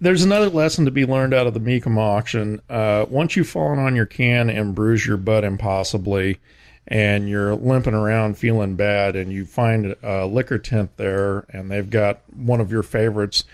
[0.00, 2.60] There's another lesson to be learned out of the Mecum auction.
[2.68, 6.40] Uh, once you've fallen on your can and bruised your butt impossibly,
[6.88, 11.88] and you're limping around feeling bad, and you find a liquor tent there, and they've
[11.88, 13.44] got one of your favorites,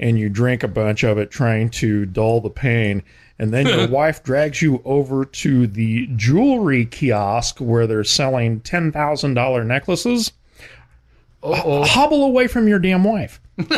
[0.00, 3.04] and you drink a bunch of it trying to dull the pain,
[3.38, 9.66] and then your wife drags you over to the jewelry kiosk where they're selling $10,000
[9.66, 10.32] necklaces.
[11.42, 13.40] Hobble away from your damn wife.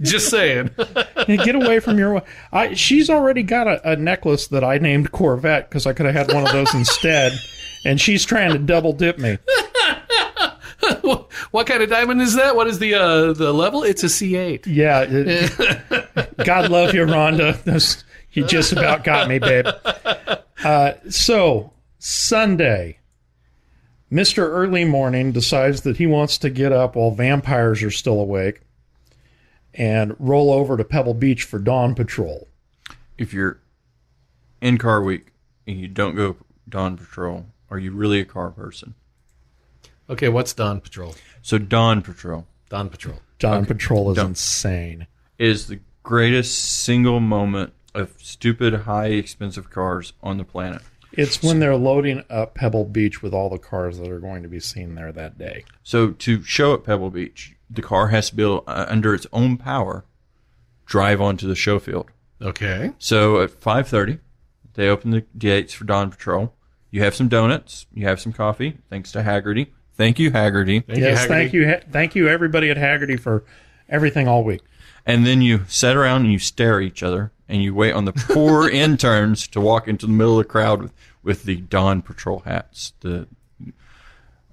[0.00, 0.70] just saying.
[1.26, 2.22] Get away from your.
[2.52, 6.14] I, she's already got a, a necklace that I named Corvette because I could have
[6.14, 7.32] had one of those instead,
[7.84, 9.38] and she's trying to double dip me.
[11.50, 12.56] What kind of diamond is that?
[12.56, 13.82] What is the uh, the level?
[13.82, 14.66] It's a C8.
[14.66, 17.62] Yeah, it- God love you, Rhonda.
[17.64, 19.66] That's, you just about got me, babe.
[20.64, 22.98] Uh, so Sunday,
[24.10, 28.60] Mister Early Morning decides that he wants to get up while vampires are still awake,
[29.74, 32.48] and roll over to Pebble Beach for dawn patrol.
[33.18, 33.58] if you're
[34.60, 35.32] in car week
[35.66, 36.36] and you don't go
[36.68, 38.94] dawn patrol, are you really a car person?
[40.08, 41.14] Okay, what's Dawn Patrol?
[41.42, 43.20] So dawn patrol Dawn Patrol.
[43.38, 44.28] Dawn patrol is Dawn.
[44.28, 45.06] insane.
[45.38, 50.82] is the greatest single moment of stupid high expensive cars on the planet.
[51.12, 54.48] It's when they're loading up Pebble Beach with all the cars that are going to
[54.48, 55.64] be seen there that day.
[55.82, 59.26] So to show at Pebble Beach, the car has to be able, uh, under its
[59.32, 60.04] own power,
[60.86, 62.10] drive onto the show field.
[62.42, 62.92] Okay.
[62.98, 64.18] So at 5:30,
[64.74, 66.54] they open the gates for dawn patrol.
[66.90, 69.68] You have some donuts, you have some coffee, thanks to Hagerty.
[69.96, 70.84] Thank you, Hagerty.
[70.86, 73.44] Thank yes, you, thank you, Ha- thank you, everybody at Hagerty for
[73.88, 74.60] everything all week.
[75.06, 78.04] And then you sit around and you stare at each other and you wait on
[78.06, 80.92] the poor interns to walk into the middle of the crowd with,
[81.22, 82.92] with the dawn patrol hats.
[83.00, 83.28] The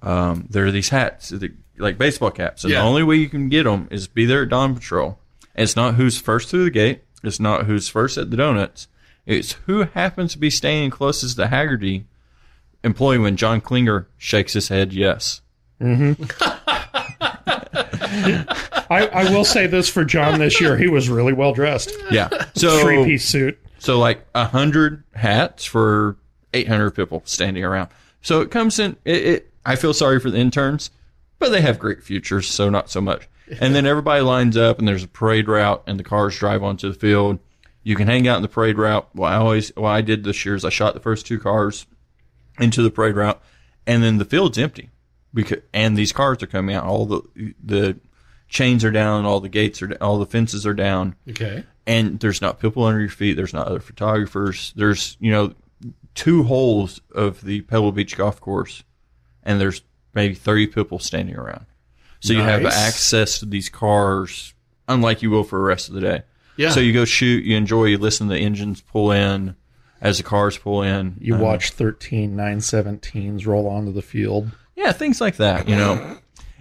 [0.02, 2.80] um, there are these hats, the, like baseball caps, and Yeah.
[2.80, 5.18] the only way you can get them is be there at dawn patrol.
[5.54, 7.02] And it's not who's first through the gate.
[7.22, 8.88] It's not who's first at the donuts.
[9.26, 12.04] It's who happens to be staying closest to Hagerty
[12.84, 15.40] employee when John Klinger shakes his head yes.
[15.80, 16.22] Mm-hmm.
[18.92, 22.28] I, I will say this for John this year: he was really well dressed, Yeah.
[22.54, 23.58] So three piece suit.
[23.78, 26.16] So like a hundred hats for
[26.52, 27.88] eight hundred people standing around.
[28.20, 28.96] So it comes in.
[29.04, 29.50] It, it.
[29.64, 30.90] I feel sorry for the interns,
[31.38, 33.28] but they have great futures, so not so much.
[33.60, 36.88] And then everybody lines up, and there's a parade route, and the cars drive onto
[36.88, 37.38] the field.
[37.82, 39.08] You can hang out in the parade route.
[39.12, 41.86] What I always, what I did this year is I shot the first two cars
[42.62, 43.42] into the parade route,
[43.86, 44.90] and then the field's empty
[45.34, 46.84] because and these cars are coming out.
[46.84, 47.98] All the the
[48.48, 51.64] chains are down, all the gates are, all the fences are down Okay.
[51.86, 53.34] and there's not people under your feet.
[53.34, 54.72] There's not other photographers.
[54.76, 55.54] There's you know
[56.14, 58.82] two holes of the Pebble Beach golf course,
[59.42, 59.82] and there's
[60.14, 61.64] maybe 30 people standing around.
[62.20, 64.54] So you have access to these cars,
[64.86, 66.22] unlike you will for the rest of the day.
[66.56, 66.70] Yeah.
[66.70, 69.56] So you go shoot, you enjoy, you listen to the engines pull in
[70.02, 71.16] as the cars pull in.
[71.20, 74.50] You Uh, watch 13 917s roll onto the field.
[74.76, 75.66] yeah, things like that.
[75.68, 76.18] You know,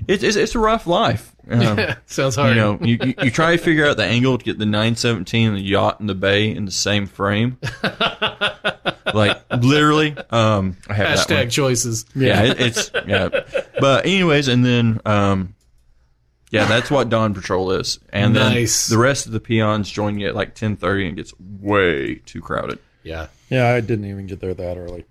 [0.07, 1.27] it's it's, it's a rough life.
[1.51, 2.49] Um, Sounds hard.
[2.49, 5.47] You know, you, you, you try to figure out the angle to get the 917
[5.49, 7.57] and the yacht and the bay in the same frame.
[9.13, 11.19] like literally, um, I have.
[11.19, 12.05] Hashtag choices.
[12.15, 13.29] Yeah, it, it's yeah.
[13.79, 15.55] But anyways, and then um,
[16.51, 18.87] yeah, that's what Dawn Patrol is, and Nice.
[18.87, 22.15] then the rest of the peons join you at like 10:30 and it gets way
[22.25, 22.79] too crowded.
[23.03, 23.27] Yeah.
[23.49, 25.05] Yeah, I didn't even get there that early.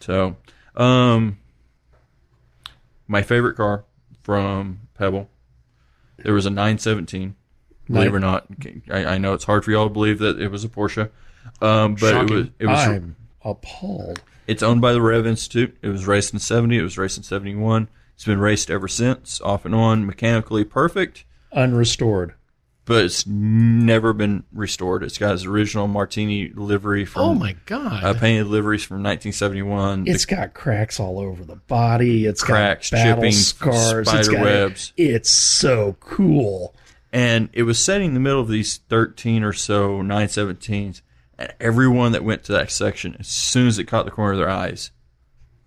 [0.00, 0.36] So,
[0.76, 1.38] um,
[3.08, 3.84] my favorite car
[4.22, 5.28] from Pebble,
[6.18, 7.36] there was a 917.
[7.90, 8.46] Believe it or not,
[8.90, 11.10] I, I know it's hard for y'all to believe that it was a Porsche,
[11.60, 12.28] um, but Shocking.
[12.28, 14.22] it was it was I'm appalled.
[14.46, 15.76] it's owned by the Rev Institute.
[15.82, 16.78] It was raced in 70.
[16.78, 17.88] It was raced in 71.
[18.14, 21.24] It's been raced ever since, off and on, mechanically perfect.
[21.52, 22.32] Unrestored.
[22.86, 25.02] But it's never been restored.
[25.02, 28.04] It's got its original Martini livery from Oh my god!
[28.04, 30.04] uh, painted liveries from 1971.
[30.04, 32.26] The It's got cracks all over the body.
[32.26, 34.08] It's Cracks, got battle chipping, scars.
[34.08, 34.92] it's spider got webs.
[34.96, 36.74] It's so cool.
[37.12, 41.00] and it was set in the middle of these 13 or so 917s
[41.38, 44.38] and everyone that went to that section as soon as it caught the corner of
[44.38, 44.90] their eyes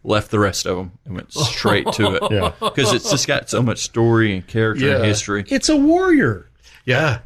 [0.03, 2.51] left the rest of them and went straight to it Yeah.
[2.59, 6.49] because it's just got so much story and character and history It's a warrior.
[6.87, 7.19] Yeah,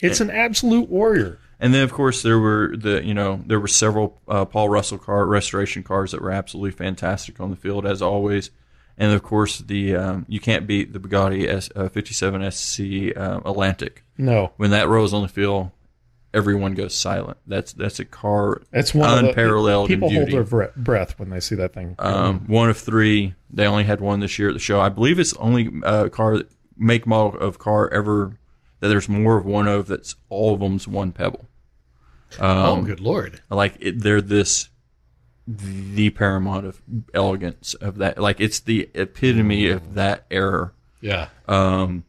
[0.00, 1.38] It's an absolute warrior.
[1.60, 4.96] and then of course there were the you know there were several uh, paul russell
[4.98, 8.50] car restoration cars that were absolutely fantastic on the field as always
[8.96, 12.80] and of course the um, you can't beat the bugatti S, uh, 57 sc
[13.16, 15.70] uh, atlantic No, when that rolls on the field,
[16.34, 17.38] everyone goes silent.
[17.46, 21.30] That's that's a car That's one unparalleled of the, people in hold their breath when
[21.30, 21.94] they see that thing.
[21.98, 23.34] um, one of three.
[23.50, 24.78] They only had one this year at the show.
[24.80, 26.42] I believe it's the only uh, car
[26.76, 28.36] make model of car ever
[28.80, 29.86] that there's more of one of.
[29.88, 31.46] That's all of them's one pebble.
[32.38, 33.40] oh good lord!
[33.50, 34.68] Like it, they're this
[35.46, 36.80] the paramount of
[37.14, 38.18] elegance of that.
[38.18, 40.72] Like it's the epitome of that era.
[41.00, 42.04] Yeah, Um,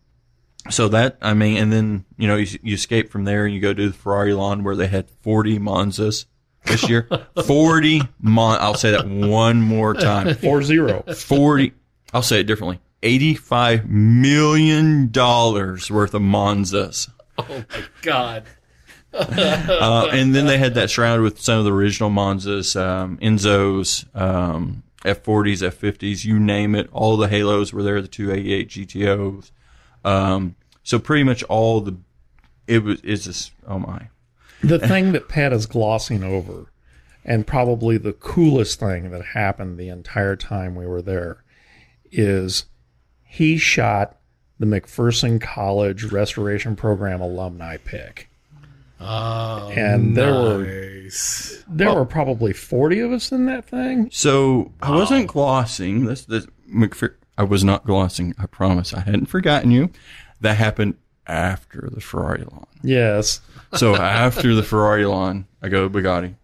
[0.70, 3.62] so that I mean, and then you know you, you escape from there and you
[3.62, 6.26] go to the Ferrari lawn where they had 40 Monzas
[6.66, 7.08] this year.
[7.46, 8.58] 40 Mon.
[8.60, 10.36] I'll say that one more time.
[10.36, 11.04] Four zero.
[11.04, 11.74] 40.
[12.14, 12.80] I'll say it differently.
[13.02, 17.10] 85 million dollars worth of Monzas.
[17.38, 18.44] Oh my God.
[19.12, 24.06] Uh, and then they had that shroud with some of the original Monzas, um, Enzos,
[24.16, 26.90] um, F40s, F50s, you name it.
[26.92, 29.52] All the Halos were there, the 288 GTOs.
[30.06, 31.98] Um, so pretty much all the,
[32.68, 34.10] it was, it's just, oh my.
[34.62, 36.72] the thing that Pat is glossing over,
[37.26, 41.44] and probably the coolest thing that happened the entire time we were there,
[42.12, 42.66] is
[43.32, 44.18] he shot
[44.60, 48.30] the McPherson College Restoration Program alumni pick.
[49.00, 51.64] Oh, And there were nice.
[51.70, 54.10] there were probably forty of us in that thing.
[54.12, 56.04] So I wasn't glossing.
[56.06, 58.36] This, this McPher- I was not glossing.
[58.38, 58.94] I promise.
[58.94, 59.90] I hadn't forgotten you.
[60.42, 60.96] That happened
[61.28, 62.66] after the Ferrari lawn.
[62.84, 63.40] Yes.
[63.76, 66.36] So after the Ferrari lawn, I go to Bugatti,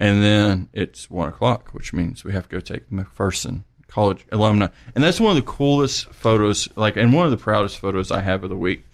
[0.00, 3.62] and then it's one o'clock, which means we have to go take McPherson
[3.92, 7.78] College alumni, and that's one of the coolest photos, like, and one of the proudest
[7.78, 8.86] photos I have of the week.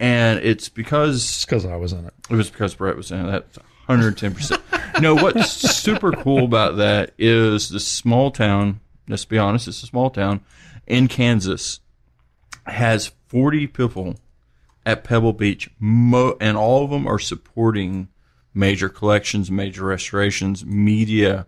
[0.00, 2.14] And it's because It's because I was in it.
[2.28, 3.30] it was because Brett was in it.
[3.30, 3.58] That's
[3.88, 5.00] 110%.
[5.00, 9.86] no, what's super cool about that is the small town, let's be honest, it's a
[9.86, 10.40] small town
[10.86, 11.78] in Kansas,
[12.66, 14.16] has 40 people
[14.84, 18.08] at Pebble Beach, mo- and all of them are supporting
[18.52, 21.46] major collections, major restorations, media.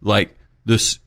[0.00, 0.98] Like this,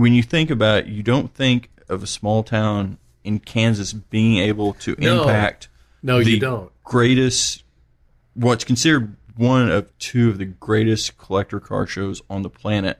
[0.00, 4.38] when you think about it, you don't think of a small town in Kansas being
[4.38, 5.22] able to No.
[5.22, 5.68] impact
[6.02, 6.70] No, the you don't.
[6.84, 7.62] greatest,
[8.34, 12.98] what's considered one of two of the greatest collector car shows on the planet.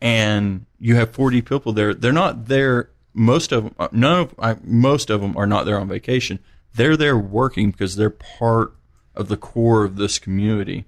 [0.00, 1.92] And you have 40 people there.
[1.92, 2.90] They're not there.
[3.14, 6.38] Most of them, uh, none of, I, most of them are not there on vacation.
[6.74, 8.74] They're there working because they're part
[9.14, 10.84] of the core of this community.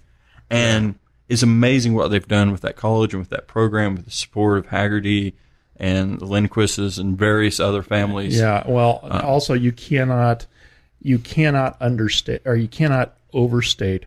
[0.49, 0.97] And
[1.31, 4.59] it's amazing what they've done with that college and with that program, with the support
[4.59, 5.33] of Hagerty
[5.77, 8.39] and the Lindquists and various other families.
[8.39, 8.65] Yeah.
[8.69, 9.23] Well, Uh.
[9.25, 10.47] also you cannot
[11.03, 14.05] you cannot understate or you cannot overstate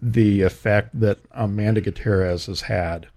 [0.00, 3.08] the effect that Amanda Gutierrez has had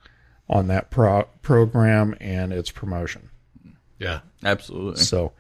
[0.49, 3.30] on that pro- program and its promotion.
[3.99, 4.22] Yeah.
[4.43, 5.02] Absolutely.
[5.04, 5.34] So,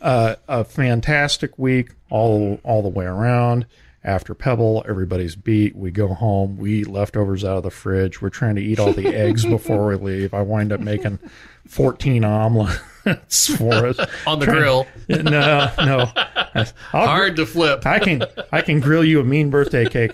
[0.00, 3.66] uh, a fantastic week all all the way around.
[4.02, 5.76] After Pebble, everybody's beat.
[5.76, 6.56] We go home.
[6.56, 8.22] We eat leftovers out of the fridge.
[8.22, 10.32] We're trying to eat all the eggs before we leave.
[10.32, 11.18] I wind up making
[11.66, 12.78] 14 omelets
[13.58, 14.00] for us.
[14.26, 14.86] On the grill.
[15.08, 16.10] No, no.
[16.54, 17.84] I'll, Hard to flip.
[17.84, 20.12] I can I can grill you a mean birthday cake.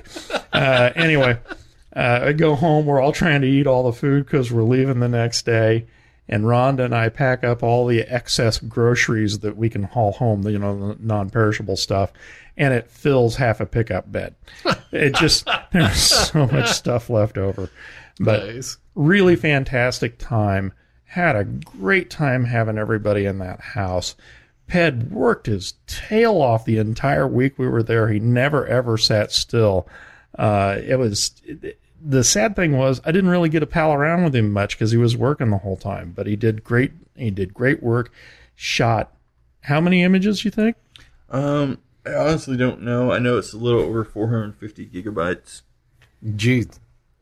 [0.53, 1.39] Uh, anyway,
[1.95, 2.87] uh, I go home.
[2.87, 5.87] We're all trying to eat all the food because we're leaving the next day.
[6.29, 10.43] And Rhonda and I pack up all the excess groceries that we can haul home,
[10.43, 12.13] the, you know, the non-perishable stuff,
[12.57, 14.35] and it fills half a pickup bed.
[14.93, 17.71] It just there's so much stuff left over,
[18.21, 18.79] but Nice.
[18.95, 20.73] really fantastic time.
[21.05, 24.15] Had a great time having everybody in that house.
[24.69, 28.09] Ped worked his tail off the entire week we were there.
[28.09, 29.87] He never ever sat still.
[30.39, 31.33] Uh, it was
[32.01, 34.91] the sad thing was I didn't really get to pal around with him much because
[34.91, 36.13] he was working the whole time.
[36.15, 36.93] But he did great.
[37.17, 38.13] He did great work.
[38.55, 39.13] Shot
[39.63, 40.77] how many images you think?
[41.31, 43.11] Um, I honestly don't know.
[43.11, 45.63] I know it's a little over 450 gigabytes.
[46.37, 46.67] Gee.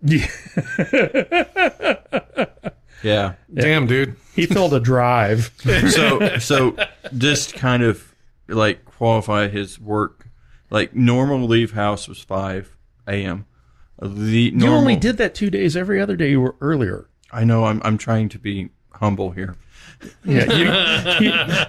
[3.05, 3.35] Yeah.
[3.53, 4.17] Damn, dude.
[4.35, 5.53] He filled a drive.
[5.91, 6.77] So, so
[7.17, 8.15] just kind of
[8.49, 10.27] like qualify his work.
[10.71, 12.75] Like normal leave house was five
[13.07, 13.47] a.m.
[14.09, 15.77] The You only did that two days.
[15.77, 17.09] Every other day you were earlier.
[17.33, 17.65] I know.
[17.65, 19.57] I'm I'm trying to be humble here,
[20.25, 21.27] Yeah, you,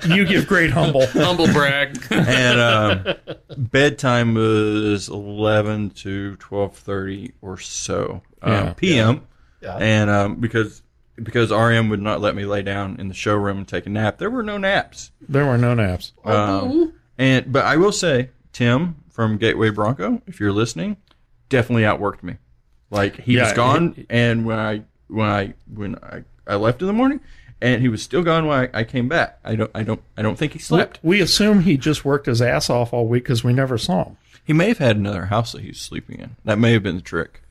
[0.10, 1.06] you, you give great humble.
[1.07, 1.98] Humble brag.
[2.12, 3.16] and um,
[3.57, 8.74] bedtime was eleven to twelve thirty or so um, Yeah.
[8.74, 9.28] p.m.
[9.62, 9.78] Yeah.
[9.78, 10.84] And um, because
[11.16, 14.18] because RM would not let me lay down in the showroom and take a nap,
[14.18, 15.12] there were no naps.
[15.28, 16.12] There were no naps.
[16.26, 20.98] Um, and but I will say, Tim from Gateway Bronco, if you're listening,
[21.50, 22.38] definitely outworked me.
[22.90, 26.82] Like he was Yeah, gone, he- and when I when I when I, I left
[26.82, 27.20] in the morning,
[27.62, 29.40] and he was still gone when I, I came back.
[29.44, 31.00] I don't I don't I don't think he slept.
[31.04, 34.18] We assume he just worked his ass off all week because we never saw him.
[34.44, 36.36] He may have had another house that he was sleeping in.
[36.46, 37.42] That may have been the trick.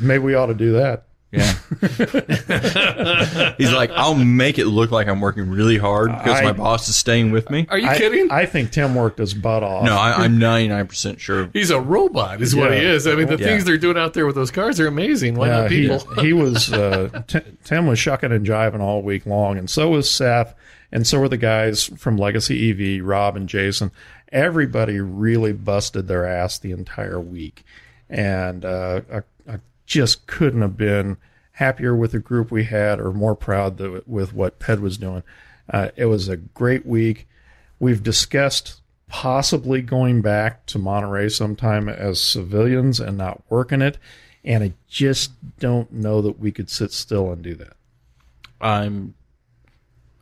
[0.00, 1.04] Maybe we ought to do that.
[1.34, 1.54] Yeah.
[3.58, 6.88] He's like, I'll make it look like I'm working really hard because I- my boss
[6.88, 7.66] is staying with me.
[7.68, 8.30] Are you I, kidding?
[8.30, 9.84] I think Tim worked his butt off.
[9.84, 11.50] No, I, I'm 99% sure.
[11.52, 12.92] He's a robot, is what he Yeah.
[12.92, 13.06] is.
[13.06, 13.46] I mean, the Yeah.
[13.46, 15.34] things they're doing out there with those cars are amazing.
[15.34, 16.14] Why Yeah, not he, people?
[16.22, 20.10] he was uh, T- Tim was shucking and jiving all week long, and so was
[20.10, 20.54] Seth,
[20.92, 23.90] and so were the guys from Legacy EV, Rob and Jason.
[24.32, 27.64] Everybody really busted their ass the entire week,
[28.10, 29.22] and uh, I, I
[29.86, 31.16] just couldn't have been
[31.52, 35.22] happier with the group we had, or more proud that, with what Ped was doing.
[35.70, 37.28] Uh, it was a great week.
[37.78, 43.98] We've discussed possibly going back to Monterey sometime as civilians and not working it.
[44.44, 47.74] And I just don't know that we could sit still and do that.
[48.60, 49.14] I'm,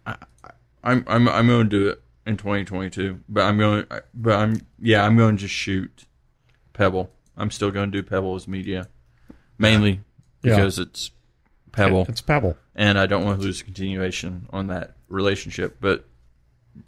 [0.06, 0.16] I,
[0.84, 5.04] I'm, I'm, I'm going to do it in 2022, but I'm going, but I'm, yeah,
[5.04, 6.04] I'm going to just shoot
[6.72, 7.10] Pebble.
[7.36, 8.88] I'm still going to do Pebble as media,
[9.62, 10.00] mainly
[10.42, 10.56] Yeah.
[10.56, 11.10] because it's
[11.72, 12.04] Pebble.
[12.08, 12.56] It's Pebble.
[12.74, 15.78] and I don't want to lose a continuation on that relationship.
[15.80, 16.04] But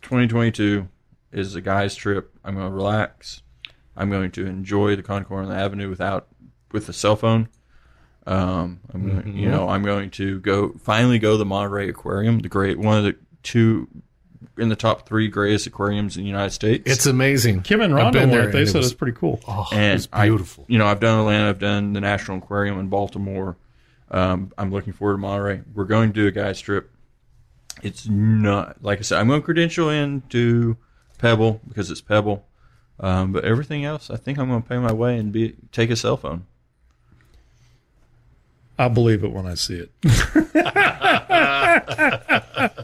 [0.03, 0.89] 2022
[1.33, 2.33] is a guy's trip.
[2.45, 3.43] I'm going to relax.
[3.97, 6.29] I'm going to enjoy the Concours on the Avenue without
[6.73, 7.49] with the cell phone.
[8.27, 12.39] Um, I'm going, you know, I'm going to go finally go to the Monterey Aquarium,
[12.41, 13.87] the great one of the two
[14.59, 16.83] in the top three greatest aquariums in the United States.
[16.91, 17.63] It's amazing.
[17.63, 18.51] Kim and I've Rhonda been there.
[18.51, 19.41] They it said was- it's pretty cool.
[19.49, 20.65] Oh, and it's beautiful.
[20.69, 23.57] I, you know, I've done Atlanta, I've done the National Aquarium in Baltimore.
[24.11, 25.63] Um, I'm looking forward to Monterey.
[25.75, 26.91] We're going to do a guys trip.
[27.83, 29.19] It's not like I said.
[29.19, 30.77] I'm going to credential into
[31.19, 32.47] Pebble because it's Pebble.
[33.01, 35.91] Um, but everything else, I think I'm going to pay my way and be take
[35.91, 36.47] a cell phone.
[38.79, 39.91] I'll believe it when I see it.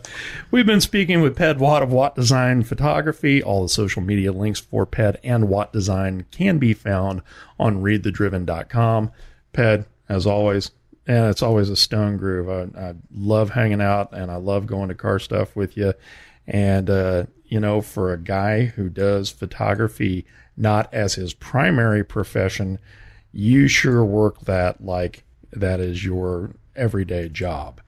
[0.51, 3.43] We've been speaking with Ped Watt of Watt Design Photography.
[3.43, 7.23] All the social media links for Ped and Watt Design can be found
[7.59, 9.11] on readthedriven.com.
[9.53, 10.71] Ped, as always,
[11.07, 12.49] and it's always a stone groove.
[12.49, 15.95] I, I love hanging out and I love going to car stuff with you.
[16.47, 20.25] And, uh, you know, for a guy who does photography
[20.57, 22.79] not as his primary profession,
[23.33, 27.81] you sure work that like that is your everyday job.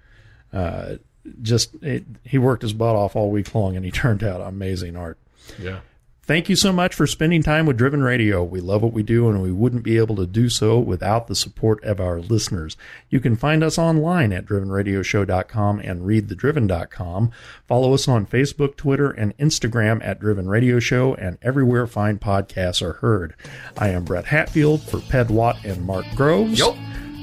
[0.53, 0.97] Uh,
[1.41, 4.97] just it, he worked his butt off all week long, and he turned out amazing
[4.97, 5.19] art.
[5.59, 5.81] Yeah.
[6.25, 8.45] Thank you so much for spending time with Driven Radio.
[8.45, 11.35] We love what we do, and we wouldn't be able to do so without the
[11.35, 12.77] support of our listeners.
[13.11, 17.33] You can find us online at drivenradioshow.com and readthedriven.com.
[17.67, 22.83] Follow us on Facebook, Twitter, and Instagram at Driven Radio Show, and everywhere fine podcasts
[22.83, 23.35] are heard.
[23.77, 26.61] I am Brett Hatfield for Ped Watt and Mark Groves.
[26.61, 26.77] Yup.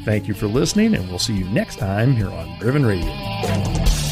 [0.04, 4.09] Thank you for listening, and we'll see you next time here on Driven Radio.